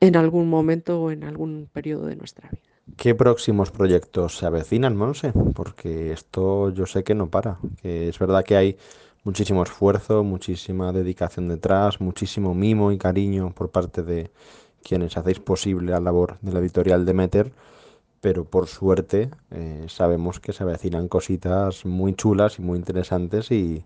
en 0.00 0.16
algún 0.16 0.48
momento 0.48 0.98
o 0.98 1.10
en 1.10 1.24
algún 1.24 1.68
periodo 1.70 2.06
de 2.06 2.16
nuestra 2.16 2.48
vida. 2.48 2.62
¿Qué 2.96 3.14
próximos 3.14 3.70
proyectos 3.70 4.38
se 4.38 4.46
avecinan, 4.46 4.96
Monse? 4.96 5.34
Porque 5.54 6.10
esto 6.10 6.70
yo 6.70 6.86
sé 6.86 7.04
que 7.04 7.14
no 7.14 7.28
para, 7.28 7.58
que 7.82 8.08
es 8.08 8.18
verdad 8.18 8.42
que 8.42 8.56
hay 8.56 8.78
muchísimo 9.24 9.62
esfuerzo, 9.62 10.24
muchísima 10.24 10.90
dedicación 10.90 11.48
detrás, 11.48 12.00
muchísimo 12.00 12.54
mimo 12.54 12.92
y 12.92 12.96
cariño 12.96 13.52
por 13.54 13.70
parte 13.70 14.02
de 14.02 14.30
quienes 14.82 15.14
hacéis 15.18 15.38
posible 15.38 15.92
la 15.92 16.00
labor 16.00 16.38
de 16.40 16.52
la 16.54 16.60
editorial 16.60 17.04
Demeter, 17.04 17.52
pero 18.22 18.46
por 18.46 18.68
suerte 18.68 19.28
eh, 19.50 19.84
sabemos 19.88 20.40
que 20.40 20.54
se 20.54 20.62
avecinan 20.62 21.08
cositas 21.08 21.84
muy 21.84 22.14
chulas 22.14 22.58
y 22.58 22.62
muy 22.62 22.78
interesantes 22.78 23.50
y, 23.50 23.84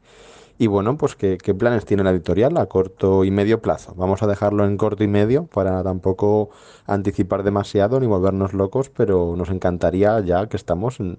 y 0.58 0.66
bueno, 0.68 0.96
pues 0.96 1.16
¿qué, 1.16 1.38
¿qué, 1.38 1.54
planes 1.54 1.84
tiene 1.84 2.02
la 2.02 2.10
editorial 2.10 2.56
a 2.56 2.66
corto 2.66 3.24
y 3.24 3.30
medio 3.30 3.60
plazo. 3.60 3.94
Vamos 3.96 4.22
a 4.22 4.26
dejarlo 4.26 4.64
en 4.64 4.76
corto 4.76 5.04
y 5.04 5.08
medio 5.08 5.46
para 5.46 5.82
tampoco 5.82 6.50
anticipar 6.86 7.42
demasiado 7.42 8.00
ni 8.00 8.06
volvernos 8.06 8.54
locos, 8.54 8.90
pero 8.90 9.34
nos 9.36 9.50
encantaría 9.50 10.18
ya 10.20 10.46
que 10.48 10.56
estamos 10.56 11.00
en, 11.00 11.18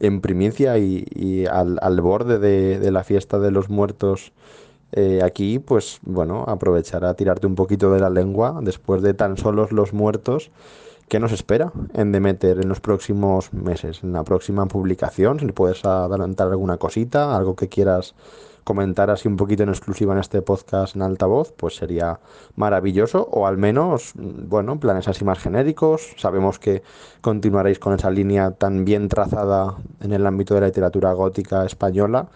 en 0.00 0.20
primicia 0.20 0.78
y, 0.78 1.46
al, 1.46 2.00
borde 2.00 2.38
de, 2.38 2.78
de, 2.78 2.90
la 2.90 3.04
fiesta 3.04 3.38
de 3.38 3.50
los 3.50 3.68
muertos 3.68 4.32
eh, 4.92 5.20
aquí, 5.22 5.58
pues 5.58 5.98
bueno, 6.02 6.44
aprovechar 6.48 7.04
a 7.04 7.14
tirarte 7.14 7.46
un 7.46 7.54
poquito 7.54 7.92
de 7.92 8.00
la 8.00 8.10
lengua 8.10 8.58
después 8.62 9.02
de 9.02 9.14
tan 9.14 9.36
solos 9.36 9.72
los 9.72 9.92
muertos. 9.92 10.50
¿Qué 11.08 11.20
nos 11.20 11.32
espera 11.32 11.72
en 11.94 12.12
Demeter 12.12 12.58
en 12.60 12.68
los 12.68 12.80
próximos 12.80 13.52
meses? 13.52 14.02
En 14.02 14.12
la 14.12 14.24
próxima 14.24 14.66
publicación, 14.66 15.40
si 15.40 15.46
le 15.46 15.52
puedes 15.54 15.84
adelantar 15.84 16.48
alguna 16.48 16.76
cosita, 16.76 17.34
algo 17.34 17.56
que 17.56 17.68
quieras 17.68 18.14
comentar 18.68 19.08
así 19.08 19.26
un 19.28 19.38
poquito 19.38 19.62
en 19.62 19.70
exclusiva 19.70 20.12
en 20.12 20.20
este 20.20 20.42
podcast 20.42 20.94
en 20.94 21.00
altavoz, 21.00 21.52
pues 21.52 21.76
sería 21.76 22.20
maravilloso. 22.54 23.26
O 23.32 23.46
al 23.46 23.56
menos, 23.56 24.12
bueno, 24.14 24.78
planes 24.78 25.08
así 25.08 25.24
más 25.24 25.38
genéricos. 25.38 26.12
Sabemos 26.18 26.58
que 26.58 26.82
continuaréis 27.22 27.78
con 27.78 27.94
esa 27.94 28.10
línea 28.10 28.50
tan 28.50 28.84
bien 28.84 29.08
trazada 29.08 29.74
en 30.02 30.12
el 30.12 30.26
ámbito 30.26 30.52
de 30.52 30.60
la 30.60 30.66
literatura 30.66 31.14
gótica 31.14 31.64
española. 31.64 32.28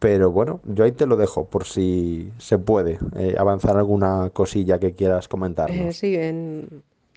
Pero 0.00 0.32
bueno, 0.32 0.58
yo 0.64 0.82
ahí 0.82 0.90
te 0.90 1.06
lo 1.06 1.16
dejo 1.16 1.44
por 1.44 1.64
si 1.64 2.32
se 2.38 2.58
puede 2.58 2.98
eh, 3.14 3.36
avanzar 3.38 3.76
alguna 3.76 4.30
cosilla 4.30 4.80
que 4.80 4.94
quieras 4.96 5.28
comentar. 5.28 5.70
Eh, 5.70 5.92
sí, 5.92 6.18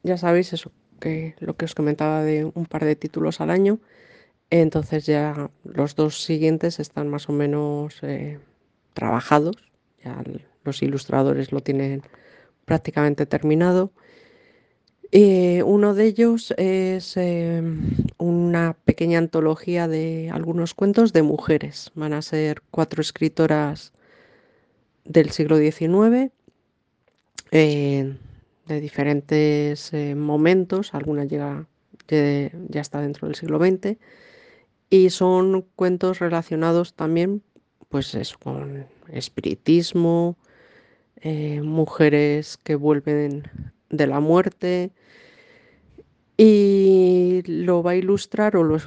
ya 0.03 0.17
sabéis 0.17 0.53
eso, 0.53 0.71
que 0.99 1.33
lo 1.39 1.55
que 1.55 1.65
os 1.65 1.73
comentaba 1.73 2.21
de 2.21 2.45
un 2.45 2.67
par 2.67 2.85
de 2.85 2.95
títulos 2.95 3.41
al 3.41 3.49
año. 3.49 3.79
Entonces 4.51 5.07
ya 5.07 5.49
los 5.63 5.95
dos 5.95 6.21
siguientes 6.23 6.79
están 6.79 7.07
más 7.07 7.27
o 7.27 7.31
menos 7.31 7.97
eh, 8.03 8.37
trabajados, 8.93 9.55
ya 10.03 10.23
los 10.63 10.81
ilustradores 10.81 11.51
lo 11.51 11.61
tienen 11.61 12.03
prácticamente 12.65 13.25
terminado. 13.25 13.91
Uno 15.65 15.93
de 15.93 16.05
ellos 16.05 16.53
es 16.57 17.17
eh, 17.17 17.61
una 18.17 18.77
pequeña 18.85 19.17
antología 19.19 19.87
de 19.89 20.29
algunos 20.31 20.73
cuentos 20.73 21.11
de 21.11 21.21
mujeres. 21.21 21.91
Van 21.95 22.13
a 22.13 22.21
ser 22.21 22.61
cuatro 22.71 23.01
escritoras 23.01 23.91
del 25.03 25.31
siglo 25.31 25.57
XIX, 25.57 26.31
eh, 27.51 28.15
de 28.67 28.79
diferentes 28.79 29.91
eh, 29.93 30.15
momentos, 30.15 30.93
alguna 30.93 31.25
llega, 31.25 31.67
ya 32.07 32.81
está 32.81 33.01
dentro 33.01 33.27
del 33.27 33.35
siglo 33.35 33.59
XX, 33.59 33.97
y 34.89 35.09
son 35.09 35.65
cuentos 35.75 36.19
relacionados 36.19 36.93
también 36.93 37.41
pues 37.91 38.15
eso, 38.15 38.37
con 38.41 38.87
espiritismo, 39.11 40.37
eh, 41.17 41.61
mujeres 41.61 42.57
que 42.57 42.75
vuelven 42.75 43.43
de 43.89 44.07
la 44.07 44.19
muerte. 44.19 44.91
Y 46.37 47.43
lo 47.45 47.83
va 47.83 47.91
a 47.91 47.95
ilustrar 47.95 48.55
o 48.55 48.63
lo, 48.63 48.77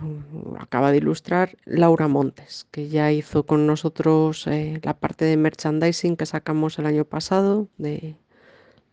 acaba 0.58 0.90
de 0.90 0.98
ilustrar 0.98 1.56
Laura 1.66 2.08
Montes, 2.08 2.66
que 2.72 2.88
ya 2.88 3.12
hizo 3.12 3.46
con 3.46 3.66
nosotros 3.66 4.46
eh, 4.48 4.80
la 4.82 4.98
parte 4.98 5.24
de 5.26 5.36
merchandising 5.36 6.16
que 6.16 6.26
sacamos 6.26 6.78
el 6.78 6.86
año 6.86 7.04
pasado, 7.04 7.68
de 7.78 8.16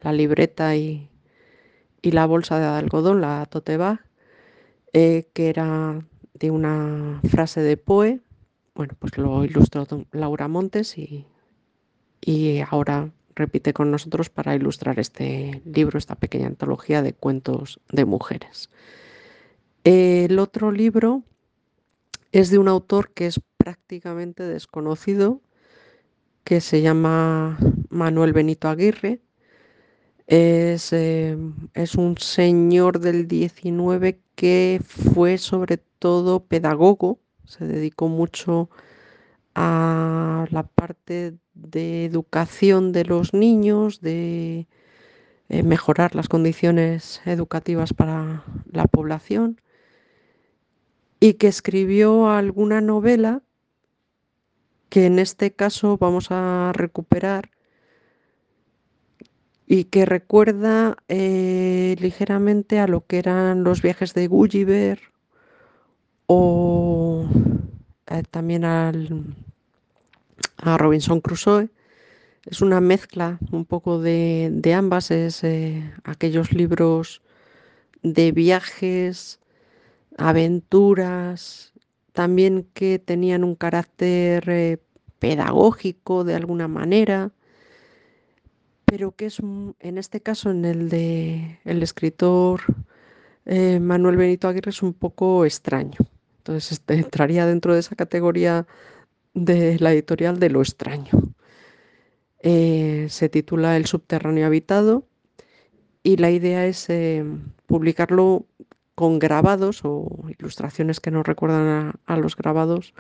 la 0.02 0.13
libreta 0.13 0.76
y, 0.76 1.10
y 2.02 2.12
la 2.12 2.28
bolsa 2.28 2.60
de 2.60 2.65
algodón, 2.65 3.21
la 3.21 3.45
tote 3.47 3.78
bag, 3.78 4.02
eh, 4.93 5.28
que 5.34 5.50
era 5.50 6.06
de 6.34 6.52
una 6.52 7.21
frase 7.30 7.62
de 7.62 7.78
Poe, 7.78 8.21
bueno, 8.82 8.96
pues 8.98 9.15
lo 9.20 9.46
ilustró 9.46 9.86
Laura 10.12 10.48
Montes 10.48 10.98
y, 10.98 11.28
y 12.20 12.62
ahora 12.67 13.12
repite 13.36 13.74
con 13.74 13.91
nosotros 13.91 14.32
para 14.32 14.56
ilustrar 14.56 14.98
este 14.98 15.62
libro, 15.65 16.00
esta 16.00 16.15
pequeña 16.15 16.48
antología 16.48 17.04
de 17.04 17.13
cuentos 17.13 17.80
de 17.91 18.06
mujeres. 18.06 18.72
El 19.84 20.39
otro 20.39 20.72
libro 20.72 21.22
es 22.32 22.50
de 22.50 22.58
un 22.58 22.67
autor 22.67 23.12
que 23.12 23.28
es 23.28 23.39
prácticamente 23.58 24.41
desconocido, 24.41 25.41
que 26.44 26.60
se 26.60 26.82
llama 26.82 27.60
Manuel 27.89 28.34
Benito 28.34 28.67
Aguirre. 28.67 29.20
Es, 30.26 30.91
eh, 30.91 31.38
es 31.76 31.94
un 31.94 32.17
señor 32.17 33.00
del 33.00 33.28
19 33.28 34.20
que 34.34 34.82
fue 34.84 35.38
sobre 35.38 35.78
todo 35.78 36.46
pedagogo, 36.46 37.20
se 37.52 37.66
dedicó 37.66 38.08
mucho 38.08 38.70
a 39.56 40.46
la 40.52 40.64
parte 40.64 41.36
de 41.54 42.06
educación 42.06 42.94
de 42.94 43.04
los 43.04 43.34
niños, 43.34 44.00
de 44.00 44.68
eh, 45.50 45.64
mejorar 45.64 46.16
las 46.16 46.30
condiciones 46.30 47.22
educativas 47.26 47.94
para 47.94 48.46
la 48.72 48.86
población 48.86 49.60
y 51.20 51.34
que 51.34 51.48
escribió 51.48 52.30
alguna 52.30 52.80
novela 52.80 53.42
que 54.88 55.06
en 55.06 55.20
este 55.20 55.52
caso 55.52 55.98
vamos 55.98 56.28
a 56.32 56.72
recuperar 56.74 57.52
y 59.68 59.86
que 59.86 60.06
recuerda 60.06 60.98
eh, 61.10 61.96
ligeramente 62.00 62.80
a 62.80 62.88
lo 62.88 63.06
que 63.06 63.20
eran 63.20 63.64
los 63.66 63.82
viajes 63.82 64.14
de 64.14 64.28
Gulliver 64.28 65.11
o 66.34 67.26
eh, 68.08 68.24
también 68.32 68.63
al, 68.63 69.36
a 70.58 70.78
Robinson 70.78 71.20
Crusoe. 71.20 71.70
Es 72.46 72.62
una 72.62 72.80
mezcla 72.80 73.38
un 73.52 73.65
poco 73.65 74.00
de, 74.00 74.50
de 74.50 74.74
ambas, 74.74 75.12
es 75.12 75.44
eh, 75.44 75.91
aquellos 76.06 76.54
libros 76.54 77.22
de 78.02 78.32
viajes, 78.32 79.41
aventuras, 80.17 81.74
también 82.13 82.65
que 82.74 82.98
tenían 82.98 83.44
un 83.44 83.56
carácter 83.56 84.50
eh, 84.50 84.78
pedagógico 85.20 86.24
de 86.24 86.36
alguna 86.36 86.70
manera, 86.70 87.32
pero 88.86 89.12
que 89.12 89.26
es 89.26 89.39
en 89.39 89.98
este 89.98 90.22
caso 90.22 90.50
en 90.50 90.63
el 90.63 90.88
de 90.88 91.60
el 91.65 91.84
escritor 91.84 92.62
Manuel 93.46 94.17
Benito 94.17 94.48
Aguirre 94.48 94.70
es 94.70 94.82
un 94.82 94.94
poco 94.94 95.46
extraño. 95.46 95.98
Entonces 96.41 96.71
este, 96.71 96.95
entraría 96.95 97.45
dentro 97.45 97.75
de 97.75 97.82
esa 97.82 97.95
categoría 97.95 98.65
de 99.36 99.77
la 99.80 99.93
editorial 99.93 100.39
de 100.39 100.49
lo 100.49 100.62
extraño. 100.62 101.12
Eh, 102.39 103.06
se 103.10 103.30
titula 103.30 103.78
El 103.78 103.86
subterráneo 103.86 104.47
habitado 104.47 105.05
y 106.01 106.18
la 106.18 106.32
idea 106.32 106.66
es 106.66 106.89
eh, 106.89 107.24
publicarlo 107.68 108.47
con 108.95 109.20
grabados 109.20 109.82
o 109.84 110.26
ilustraciones 110.39 110.99
que 110.99 111.11
nos 111.11 111.28
recuerdan 111.28 111.93
a, 112.05 112.18
los 112.18 112.36
grabados 112.36 112.95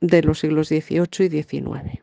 de 0.00 0.22
los 0.22 0.40
siglos 0.40 0.68
XVIII 0.68 1.26
y 1.26 1.42
XIX. 1.42 2.00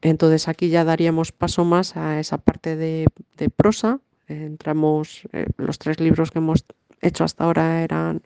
Entonces 0.00 0.46
aquí 0.46 0.68
ya 0.68 0.84
daríamos 0.84 1.32
paso 1.32 1.64
más 1.64 1.96
a 1.96 2.20
esa 2.20 2.38
parte 2.38 2.76
de, 2.76 3.08
de 3.36 3.50
prosa. 3.50 3.98
entramos, 4.28 5.22
eh, 5.32 5.46
los 5.56 5.80
tres 5.80 5.98
libros 5.98 6.30
que 6.30 6.38
hemos 6.38 6.64
hecho 7.00 7.24
hasta 7.24 7.44
ahora 7.44 7.82
eran 7.82 8.22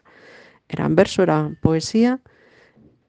eran 0.72 0.94
verso, 0.94 1.22
eran 1.22 1.56
poesía, 1.56 2.20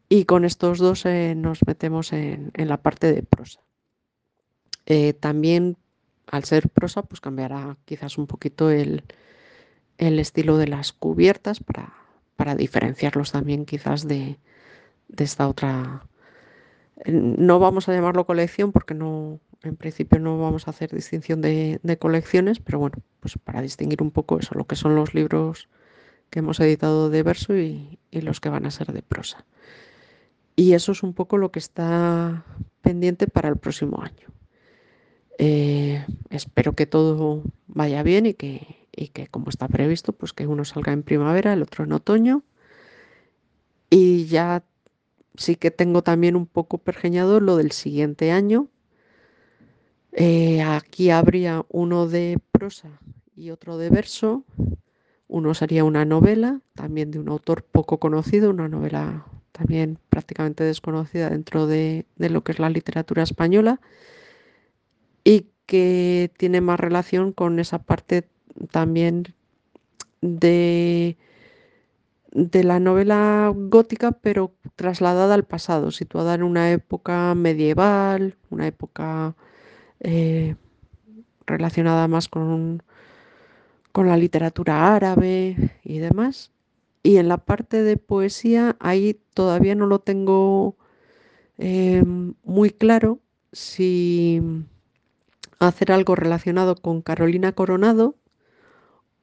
y 0.09 0.26
con 0.26 0.45
estos 0.45 0.80
dos 0.80 1.05
eh, 1.05 1.36
nos 1.36 1.66
metemos 1.66 2.14
en, 2.14 2.51
en, 2.55 2.68
la 2.68 2.78
parte 2.78 3.14
de 3.14 3.24
prosa. 3.24 3.62
Eh, 4.86 5.14
también, 5.14 5.78
al 6.28 6.43
ser 6.43 6.70
prosa, 6.70 7.03
pues 7.03 7.22
cambiará 7.22 7.78
quizás 7.86 8.18
un 8.18 8.28
poquito 8.28 8.70
el, 8.70 9.03
el 9.97 10.20
estilo 10.20 10.57
de 10.57 10.68
las 10.68 10.91
cubiertas 10.91 11.59
para, 11.62 11.93
para, 12.36 12.55
diferenciarlos 12.55 13.32
también 13.32 13.66
quizás 13.66 14.07
de, 14.07 14.38
de 15.07 15.24
esta 15.24 15.47
otra 15.47 16.05
no 17.05 17.59
vamos 17.59 17.89
a 17.89 17.93
llamarlo 17.93 18.26
colección 18.26 18.72
porque 18.72 18.93
no, 18.93 19.39
en 19.64 19.76
principio 19.76 20.20
no 20.20 20.39
vamos 20.39 20.68
a 20.68 20.72
hacer 20.72 20.91
distinción 20.91 21.41
de, 21.41 21.80
colecciones, 21.99 22.59
pero 22.59 22.80
bueno, 22.80 22.97
pues 23.20 23.38
para 23.38 23.62
distinguir 23.62 24.01
un 24.01 24.12
poco 24.12 24.39
eso, 24.39 24.55
lo 24.55 24.66
que 24.66 24.76
son 24.76 24.95
los 24.95 25.14
libros 25.14 25.70
que 26.32 26.40
hemos 26.40 26.60
editado 26.60 27.12
de 27.12 27.22
verso 27.22 27.56
y, 27.56 28.00
los 28.12 28.40
que 28.40 28.50
van 28.50 28.66
a 28.66 28.72
ser 28.72 28.92
de 28.92 29.04
prosa. 29.04 29.46
Y 30.56 30.74
eso 30.74 30.94
es 30.94 31.04
un 31.04 31.14
poco 31.14 31.38
lo 31.38 31.52
que 31.52 31.60
está 31.60 32.46
pendiente 32.82 33.28
para 33.28 33.50
el 33.50 33.58
próximo 33.58 34.02
año. 34.02 34.28
Eh, 35.38 36.04
espero 36.30 36.74
que 36.74 36.86
todo 36.86 37.44
vaya 37.68 38.02
bien 38.04 38.26
y 38.26 38.34
que, 38.34 38.88
y 38.92 39.10
que, 39.10 39.28
como 39.28 39.50
está 39.50 39.68
previsto, 39.68 40.14
pues 40.14 40.34
que 40.34 40.48
uno 40.48 40.66
salga 40.66 40.94
en 40.94 41.04
primavera, 41.04 41.54
el 41.54 41.62
otro 41.62 41.84
en 41.84 41.94
otoño. 41.94 42.44
Y 43.90 44.26
ya 44.26 44.64
sí 45.36 45.56
que 45.56 45.72
tengo 45.72 46.02
también 46.02 46.36
un 46.36 46.48
poco 46.48 46.78
pergeñado 46.78 47.40
lo 47.40 47.58
del 47.58 47.72
siguiente 47.72 48.32
año. 48.32 48.70
Eh, 50.14 50.62
aquí 50.62 51.10
habría 51.10 51.66
uno 51.70 52.08
de 52.08 52.40
prosa 52.52 53.00
y 53.36 53.50
otro 53.52 53.78
de 53.78 53.90
verso. 53.90 54.46
Uno 55.32 55.54
sería 55.54 55.86
una 55.86 56.04
novela, 56.04 56.60
también 56.76 57.10
de 57.10 57.18
un 57.18 57.30
autor 57.30 57.64
poco 57.64 58.00
conocido, 58.00 58.50
una 58.50 58.68
novela 58.68 59.26
también 59.54 59.98
prácticamente 60.10 60.66
desconocida 60.66 61.30
dentro 61.30 61.68
de, 61.68 62.06
de 62.18 62.30
lo 62.30 62.44
que 62.44 62.52
es 62.52 62.60
la 62.60 62.70
literatura 62.70 63.24
española 63.24 63.80
y 65.24 65.48
que 65.66 66.32
tiene 66.38 66.60
más 66.60 66.80
relación 66.80 67.32
con 67.32 67.60
esa 67.60 67.80
parte 67.80 68.28
también 68.72 69.34
de 70.22 71.18
de 72.32 72.64
la 72.64 72.80
novela 72.80 73.52
gótica, 73.54 74.12
pero 74.12 74.54
trasladada 74.76 75.34
al 75.34 75.44
pasado, 75.44 75.92
situada 75.92 76.34
en 76.34 76.44
una 76.44 76.72
época 76.72 77.36
medieval, 77.36 78.36
una 78.50 78.68
época 78.68 79.36
eh, 80.00 80.56
relacionada 81.46 82.08
más 82.08 82.30
con, 82.30 82.84
con 83.92 84.08
la 84.08 84.18
literatura 84.18 84.96
árabe 84.96 85.80
y 85.84 86.00
demás. 86.00 86.52
Y 87.04 87.18
en 87.18 87.28
la 87.28 87.38
parte 87.38 87.84
de 87.84 87.98
poesía, 87.98 88.76
ahí 88.80 89.20
todavía 89.34 89.76
no 89.76 89.88
lo 89.88 90.00
tengo 90.00 90.76
eh, 91.58 92.04
muy 92.44 92.70
claro 92.72 93.20
si 93.52 94.42
hacer 95.60 95.92
algo 95.92 96.16
relacionado 96.16 96.76
con 96.76 97.02
Carolina 97.02 97.52
Coronado 97.52 98.16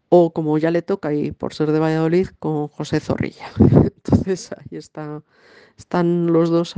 o 0.08 0.32
como 0.32 0.58
ya 0.58 0.70
le 0.70 0.82
toca 0.82 1.12
y 1.12 1.32
por 1.32 1.54
ser 1.54 1.72
de 1.72 1.78
Valladolid 1.78 2.28
con 2.38 2.68
José 2.68 3.00
Zorrilla. 3.00 3.50
Entonces 3.58 4.52
ahí 4.52 4.78
está, 4.78 5.22
están 5.76 6.32
los 6.32 6.50
dos 6.50 6.76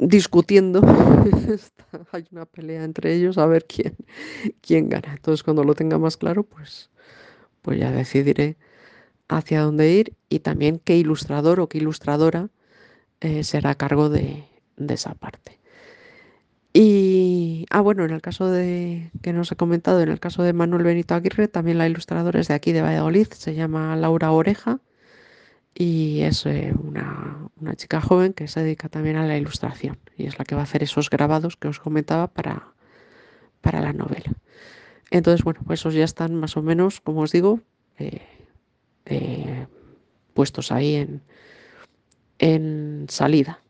discutiendo. 0.00 0.80
Hay 2.12 2.26
una 2.32 2.46
pelea 2.46 2.84
entre 2.84 3.14
ellos 3.14 3.38
a 3.38 3.46
ver 3.46 3.66
quién, 3.66 3.96
quién 4.60 4.88
gana. 4.88 5.12
Entonces 5.14 5.42
cuando 5.42 5.64
lo 5.64 5.74
tenga 5.74 5.98
más 5.98 6.16
claro, 6.16 6.42
pues, 6.42 6.90
pues 7.62 7.78
ya 7.78 7.90
decidiré 7.90 8.56
hacia 9.28 9.62
dónde 9.62 9.92
ir 9.92 10.16
y 10.28 10.40
también 10.40 10.80
qué 10.82 10.96
ilustrador 10.96 11.60
o 11.60 11.68
qué 11.68 11.78
ilustradora 11.78 12.50
eh, 13.20 13.44
será 13.44 13.70
a 13.70 13.74
cargo 13.76 14.08
de 14.08 14.46
esa 14.88 15.14
parte. 15.14 15.60
Y, 16.72 17.66
ah, 17.70 17.80
bueno, 17.80 18.04
en 18.04 18.12
el 18.12 18.22
caso 18.22 18.48
de, 18.48 19.10
que 19.22 19.32
nos 19.32 19.50
he 19.50 19.56
comentado, 19.56 20.00
en 20.02 20.08
el 20.08 20.20
caso 20.20 20.42
de 20.44 20.52
Manuel 20.52 20.84
Benito 20.84 21.14
Aguirre, 21.14 21.48
también 21.48 21.78
la 21.78 21.88
ilustradora 21.88 22.40
es 22.40 22.48
de 22.48 22.54
aquí, 22.54 22.72
de 22.72 22.82
Valladolid, 22.82 23.26
se 23.32 23.54
llama 23.54 23.96
Laura 23.96 24.30
Oreja 24.30 24.80
y 25.74 26.22
es 26.22 26.46
eh, 26.46 26.74
una, 26.78 27.48
chica 27.76 28.00
joven 28.00 28.32
que 28.32 28.48
se 28.48 28.60
dedica 28.60 28.88
también 28.88 29.16
a 29.16 29.26
la 29.26 29.36
ilustración 29.36 29.98
y 30.16 30.26
es 30.26 30.38
la 30.38 30.44
que 30.44 30.54
va 30.54 30.62
a 30.62 30.64
hacer 30.64 30.82
esos 30.82 31.10
grabados 31.10 31.56
que 31.56 31.68
os 31.68 31.78
comentaba 31.78 32.26
para, 32.26 32.68
para 33.60 33.80
la 33.80 33.92
novela. 33.92 34.32
Entonces, 35.10 35.44
bueno, 35.44 35.60
pues 35.64 35.80
esos 35.80 35.94
ya 35.94 36.04
están 36.04 36.34
más 36.34 36.56
o 36.56 36.62
menos, 36.62 37.00
como 37.00 37.20
os 37.22 37.32
digo, 37.32 37.60
eh, 37.98 38.20
eh, 39.06 39.66
puestos 40.34 40.72
ahí 40.72 40.94
en, 40.94 41.22
en 42.38 43.06
salida. 43.08 43.60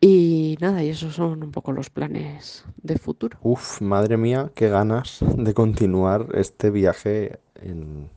Y 0.00 0.58
nada, 0.60 0.82
y 0.82 0.88
esos 0.88 1.14
son 1.14 1.44
un 1.44 1.52
poco 1.52 1.70
los 1.72 1.88
planes 1.88 2.64
de 2.82 2.98
futuro. 2.98 3.38
Uf, 3.42 3.80
madre 3.80 4.16
mía, 4.16 4.50
qué 4.54 4.68
ganas 4.68 5.20
de 5.20 5.54
continuar 5.54 6.26
este 6.34 6.70
viaje 6.70 7.38
en, 7.54 8.10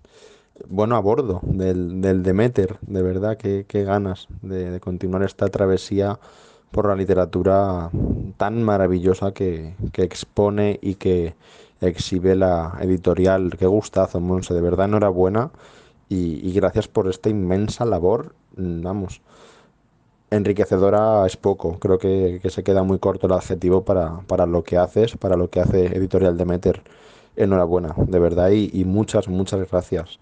bueno, 0.67 0.95
a 0.95 0.99
bordo 0.99 1.41
del, 1.43 2.01
del 2.01 2.23
Demeter, 2.23 2.77
de 2.81 3.01
verdad, 3.01 3.37
qué, 3.37 3.65
qué 3.67 3.83
ganas 3.83 4.27
de, 4.41 4.79
continuar 4.79 5.23
esta 5.23 5.47
travesía 5.49 6.19
por 6.71 6.87
la 6.87 6.95
literatura 6.95 7.89
tan 8.37 8.63
maravillosa 8.63 9.33
que, 9.33 9.75
que 9.93 10.03
expone 10.03 10.79
y 10.81 10.95
que 10.95 11.35
exhibe 11.81 12.35
la 12.35 12.77
editorial. 12.81 13.55
Qué 13.57 13.65
gustazo, 13.65 14.19
Monse, 14.19 14.53
de 14.53 14.61
verdad, 14.61 14.87
enhorabuena 14.87 15.51
y, 16.09 16.47
y 16.47 16.53
gracias 16.53 16.87
por 16.87 17.07
esta 17.07 17.29
inmensa 17.29 17.85
labor, 17.85 18.35
vamos 18.55 19.21
enriquecedora 20.35 21.25
es 21.25 21.37
poco. 21.37 21.79
Creo 21.79 21.97
que, 21.97 22.41
se 22.49 22.63
queda 22.63 22.83
muy 22.83 22.99
corto 22.99 23.27
el 23.27 23.33
adjetivo 23.33 23.83
para, 23.83 24.21
para, 24.27 24.45
lo 24.45 24.63
que 24.63 24.77
haces, 24.77 25.15
para 25.17 25.35
lo 25.35 25.49
que 25.49 25.59
hace 25.59 25.85
Editorial 25.87 26.37
Demeter. 26.37 26.81
Enhorabuena, 27.35 27.93
de 27.97 28.19
verdad, 28.19 28.51
y, 28.51 28.85
muchas, 28.85 29.27
muchas 29.27 29.69
gracias. 29.69 30.19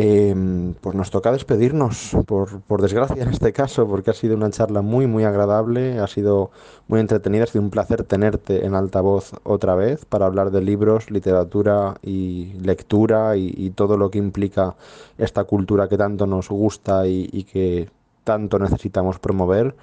Em, 0.00 0.74
pues 0.74 0.94
nos 0.94 1.10
toca 1.10 1.32
despedirnos, 1.32 2.16
por, 2.24 2.60
por, 2.60 2.80
desgracia 2.82 3.20
en 3.20 3.30
este 3.30 3.52
caso, 3.52 3.88
porque 3.88 4.10
ha 4.10 4.14
sido 4.14 4.36
una 4.36 4.48
charla 4.48 4.80
muy, 4.80 5.08
muy 5.08 5.24
agradable, 5.24 5.98
ha 5.98 6.06
sido 6.06 6.52
muy 6.86 7.00
entretenida, 7.00 7.42
ha 7.42 7.46
sido 7.48 7.64
un 7.64 7.70
placer 7.70 8.04
tenerte 8.04 8.64
en 8.64 8.76
altavoz 8.76 9.32
otra 9.42 9.74
vez 9.74 10.04
para 10.04 10.26
hablar 10.26 10.52
de 10.52 10.60
libros, 10.60 11.10
literatura 11.10 11.96
y 12.00 12.52
lectura 12.60 13.36
y, 13.36 13.70
todo 13.70 13.96
lo 13.96 14.08
que 14.08 14.18
implica 14.18 14.76
esta 15.18 15.42
cultura 15.42 15.88
que 15.88 15.98
tanto 15.98 16.28
nos 16.28 16.48
gusta 16.48 17.08
y 17.08 17.42
que 17.42 17.88
tanto 18.22 18.60
necesitamos 18.60 19.18
promover. 19.18 19.74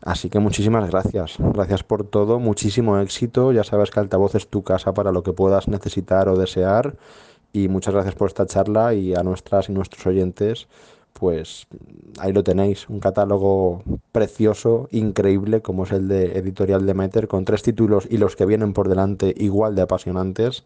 Así 0.00 0.28
que 0.28 0.38
muchísimas 0.38 0.88
gracias. 0.90 1.36
Gracias 1.38 1.82
por 1.82 2.04
todo, 2.04 2.38
muchísimo 2.38 2.98
éxito. 2.98 3.52
Ya 3.52 3.64
sabes 3.64 3.90
que 3.90 4.00
Altavoz 4.00 4.34
es 4.34 4.48
tu 4.48 4.62
casa 4.62 4.92
para 4.92 5.12
lo 5.12 5.22
que 5.22 5.32
puedas 5.32 5.66
necesitar 5.66 6.28
o 6.28 6.36
desear. 6.36 6.94
Y 7.54 7.68
muchas 7.68 7.94
gracias 7.94 8.16
por 8.16 8.26
esta 8.26 8.46
charla 8.46 8.94
y 8.94 9.14
a 9.14 9.22
nuestras 9.22 9.68
y 9.68 9.72
nuestros 9.72 10.04
oyentes, 10.08 10.66
pues 11.12 11.68
ahí 12.18 12.32
lo 12.32 12.42
tenéis, 12.42 12.88
un 12.88 12.98
catálogo 12.98 13.84
precioso, 14.10 14.88
increíble, 14.90 15.62
como 15.62 15.84
es 15.84 15.92
el 15.92 16.08
de 16.08 16.36
Editorial 16.36 16.84
Demeter, 16.84 17.28
con 17.28 17.44
tres 17.44 17.62
títulos 17.62 18.08
y 18.10 18.16
los 18.18 18.34
que 18.34 18.44
vienen 18.44 18.72
por 18.72 18.88
delante 18.88 19.32
igual 19.36 19.76
de 19.76 19.82
apasionantes. 19.82 20.64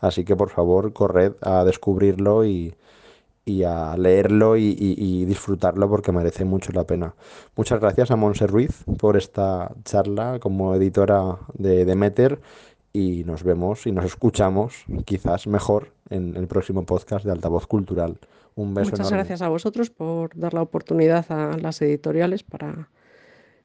Así 0.00 0.24
que 0.24 0.34
por 0.34 0.50
favor, 0.50 0.92
corred 0.92 1.34
a 1.40 1.62
descubrirlo 1.62 2.44
y, 2.44 2.74
y 3.44 3.62
a 3.62 3.96
leerlo 3.96 4.56
y, 4.56 5.24
disfrutarlo 5.26 5.88
porque 5.88 6.10
merece 6.10 6.44
mucho 6.44 6.72
la 6.72 6.82
pena. 6.82 7.14
Muchas 7.54 7.78
gracias 7.78 8.10
a 8.10 8.16
Monse 8.16 8.48
Ruiz 8.48 8.82
por 8.98 9.16
esta 9.16 9.70
charla 9.84 10.40
como 10.40 10.74
editora 10.74 11.38
de 11.54 11.84
Demeter 11.84 12.40
y 12.92 13.22
nos 13.22 13.44
vemos 13.44 13.86
y 13.86 13.92
nos 13.92 14.04
escuchamos 14.04 14.84
quizás 15.04 15.46
mejor 15.46 15.93
en 16.10 16.36
el 16.36 16.46
próximo 16.46 16.84
podcast 16.84 17.24
de 17.24 17.32
Altavoz 17.32 17.66
Cultural. 17.66 18.18
Un 18.54 18.74
beso. 18.74 18.92
Muchas 18.92 19.10
gracias 19.10 19.42
a 19.42 19.48
vosotros 19.48 19.90
por 19.90 20.36
dar 20.36 20.54
la 20.54 20.62
oportunidad 20.62 21.26
a 21.30 21.56
las 21.58 21.82
editoriales 21.82 22.42
para 22.42 22.88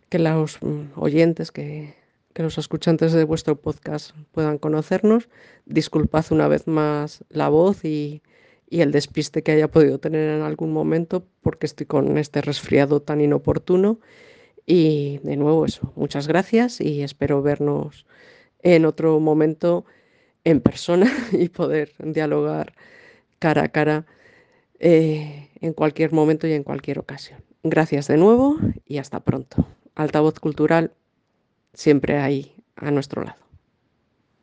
que 0.09 0.19
los 0.19 0.61
mm, 0.61 0.99
oyentes 0.99 1.51
que, 1.51 1.95
que 2.33 2.43
los 2.43 2.57
escuchantes 2.57 3.13
de 3.13 3.23
vuestro 3.23 3.55
podcast 3.55 4.15
puedan 4.31 4.57
conocernos. 4.57 5.29
Disculpad 5.65 6.25
una 6.31 6.47
vez 6.47 6.67
más 6.67 7.23
la 7.29 7.49
voz 7.49 7.85
y 7.85 8.21
y 8.69 8.81
el 8.81 8.91
despiste 8.91 9.41
que 9.41 9.51
haya 9.51 9.69
podido 9.69 9.99
tener 9.99 10.29
en 10.29 10.43
algún 10.43 10.71
momento 10.71 11.25
porque 11.41 11.65
estoy 11.65 11.87
con 11.87 12.17
este 12.17 12.41
resfriado 12.41 13.01
tan 13.01 13.21
inoportuno. 13.21 13.99
Y 14.65 15.19
de 15.23 15.35
nuevo 15.35 15.65
eso, 15.65 15.91
muchas 15.95 16.27
gracias 16.27 16.79
y 16.79 17.01
espero 17.01 17.41
vernos 17.41 18.05
en 18.61 18.85
otro 18.85 19.19
momento 19.19 19.85
en 20.43 20.61
persona 20.61 21.11
y 21.31 21.49
poder 21.49 21.91
dialogar 21.99 22.73
cara 23.39 23.63
a 23.63 23.69
cara 23.69 24.05
eh, 24.79 25.49
en 25.61 25.73
cualquier 25.73 26.11
momento 26.11 26.47
y 26.47 26.53
en 26.53 26.63
cualquier 26.63 26.99
ocasión. 26.99 27.43
Gracias 27.63 28.07
de 28.07 28.17
nuevo 28.17 28.57
y 28.85 28.97
hasta 28.97 29.19
pronto. 29.19 29.67
Altavoz 29.95 30.39
cultural 30.39 30.93
siempre 31.73 32.17
ahí 32.17 32.55
a 32.75 32.91
nuestro 32.91 33.23
lado. 33.23 33.48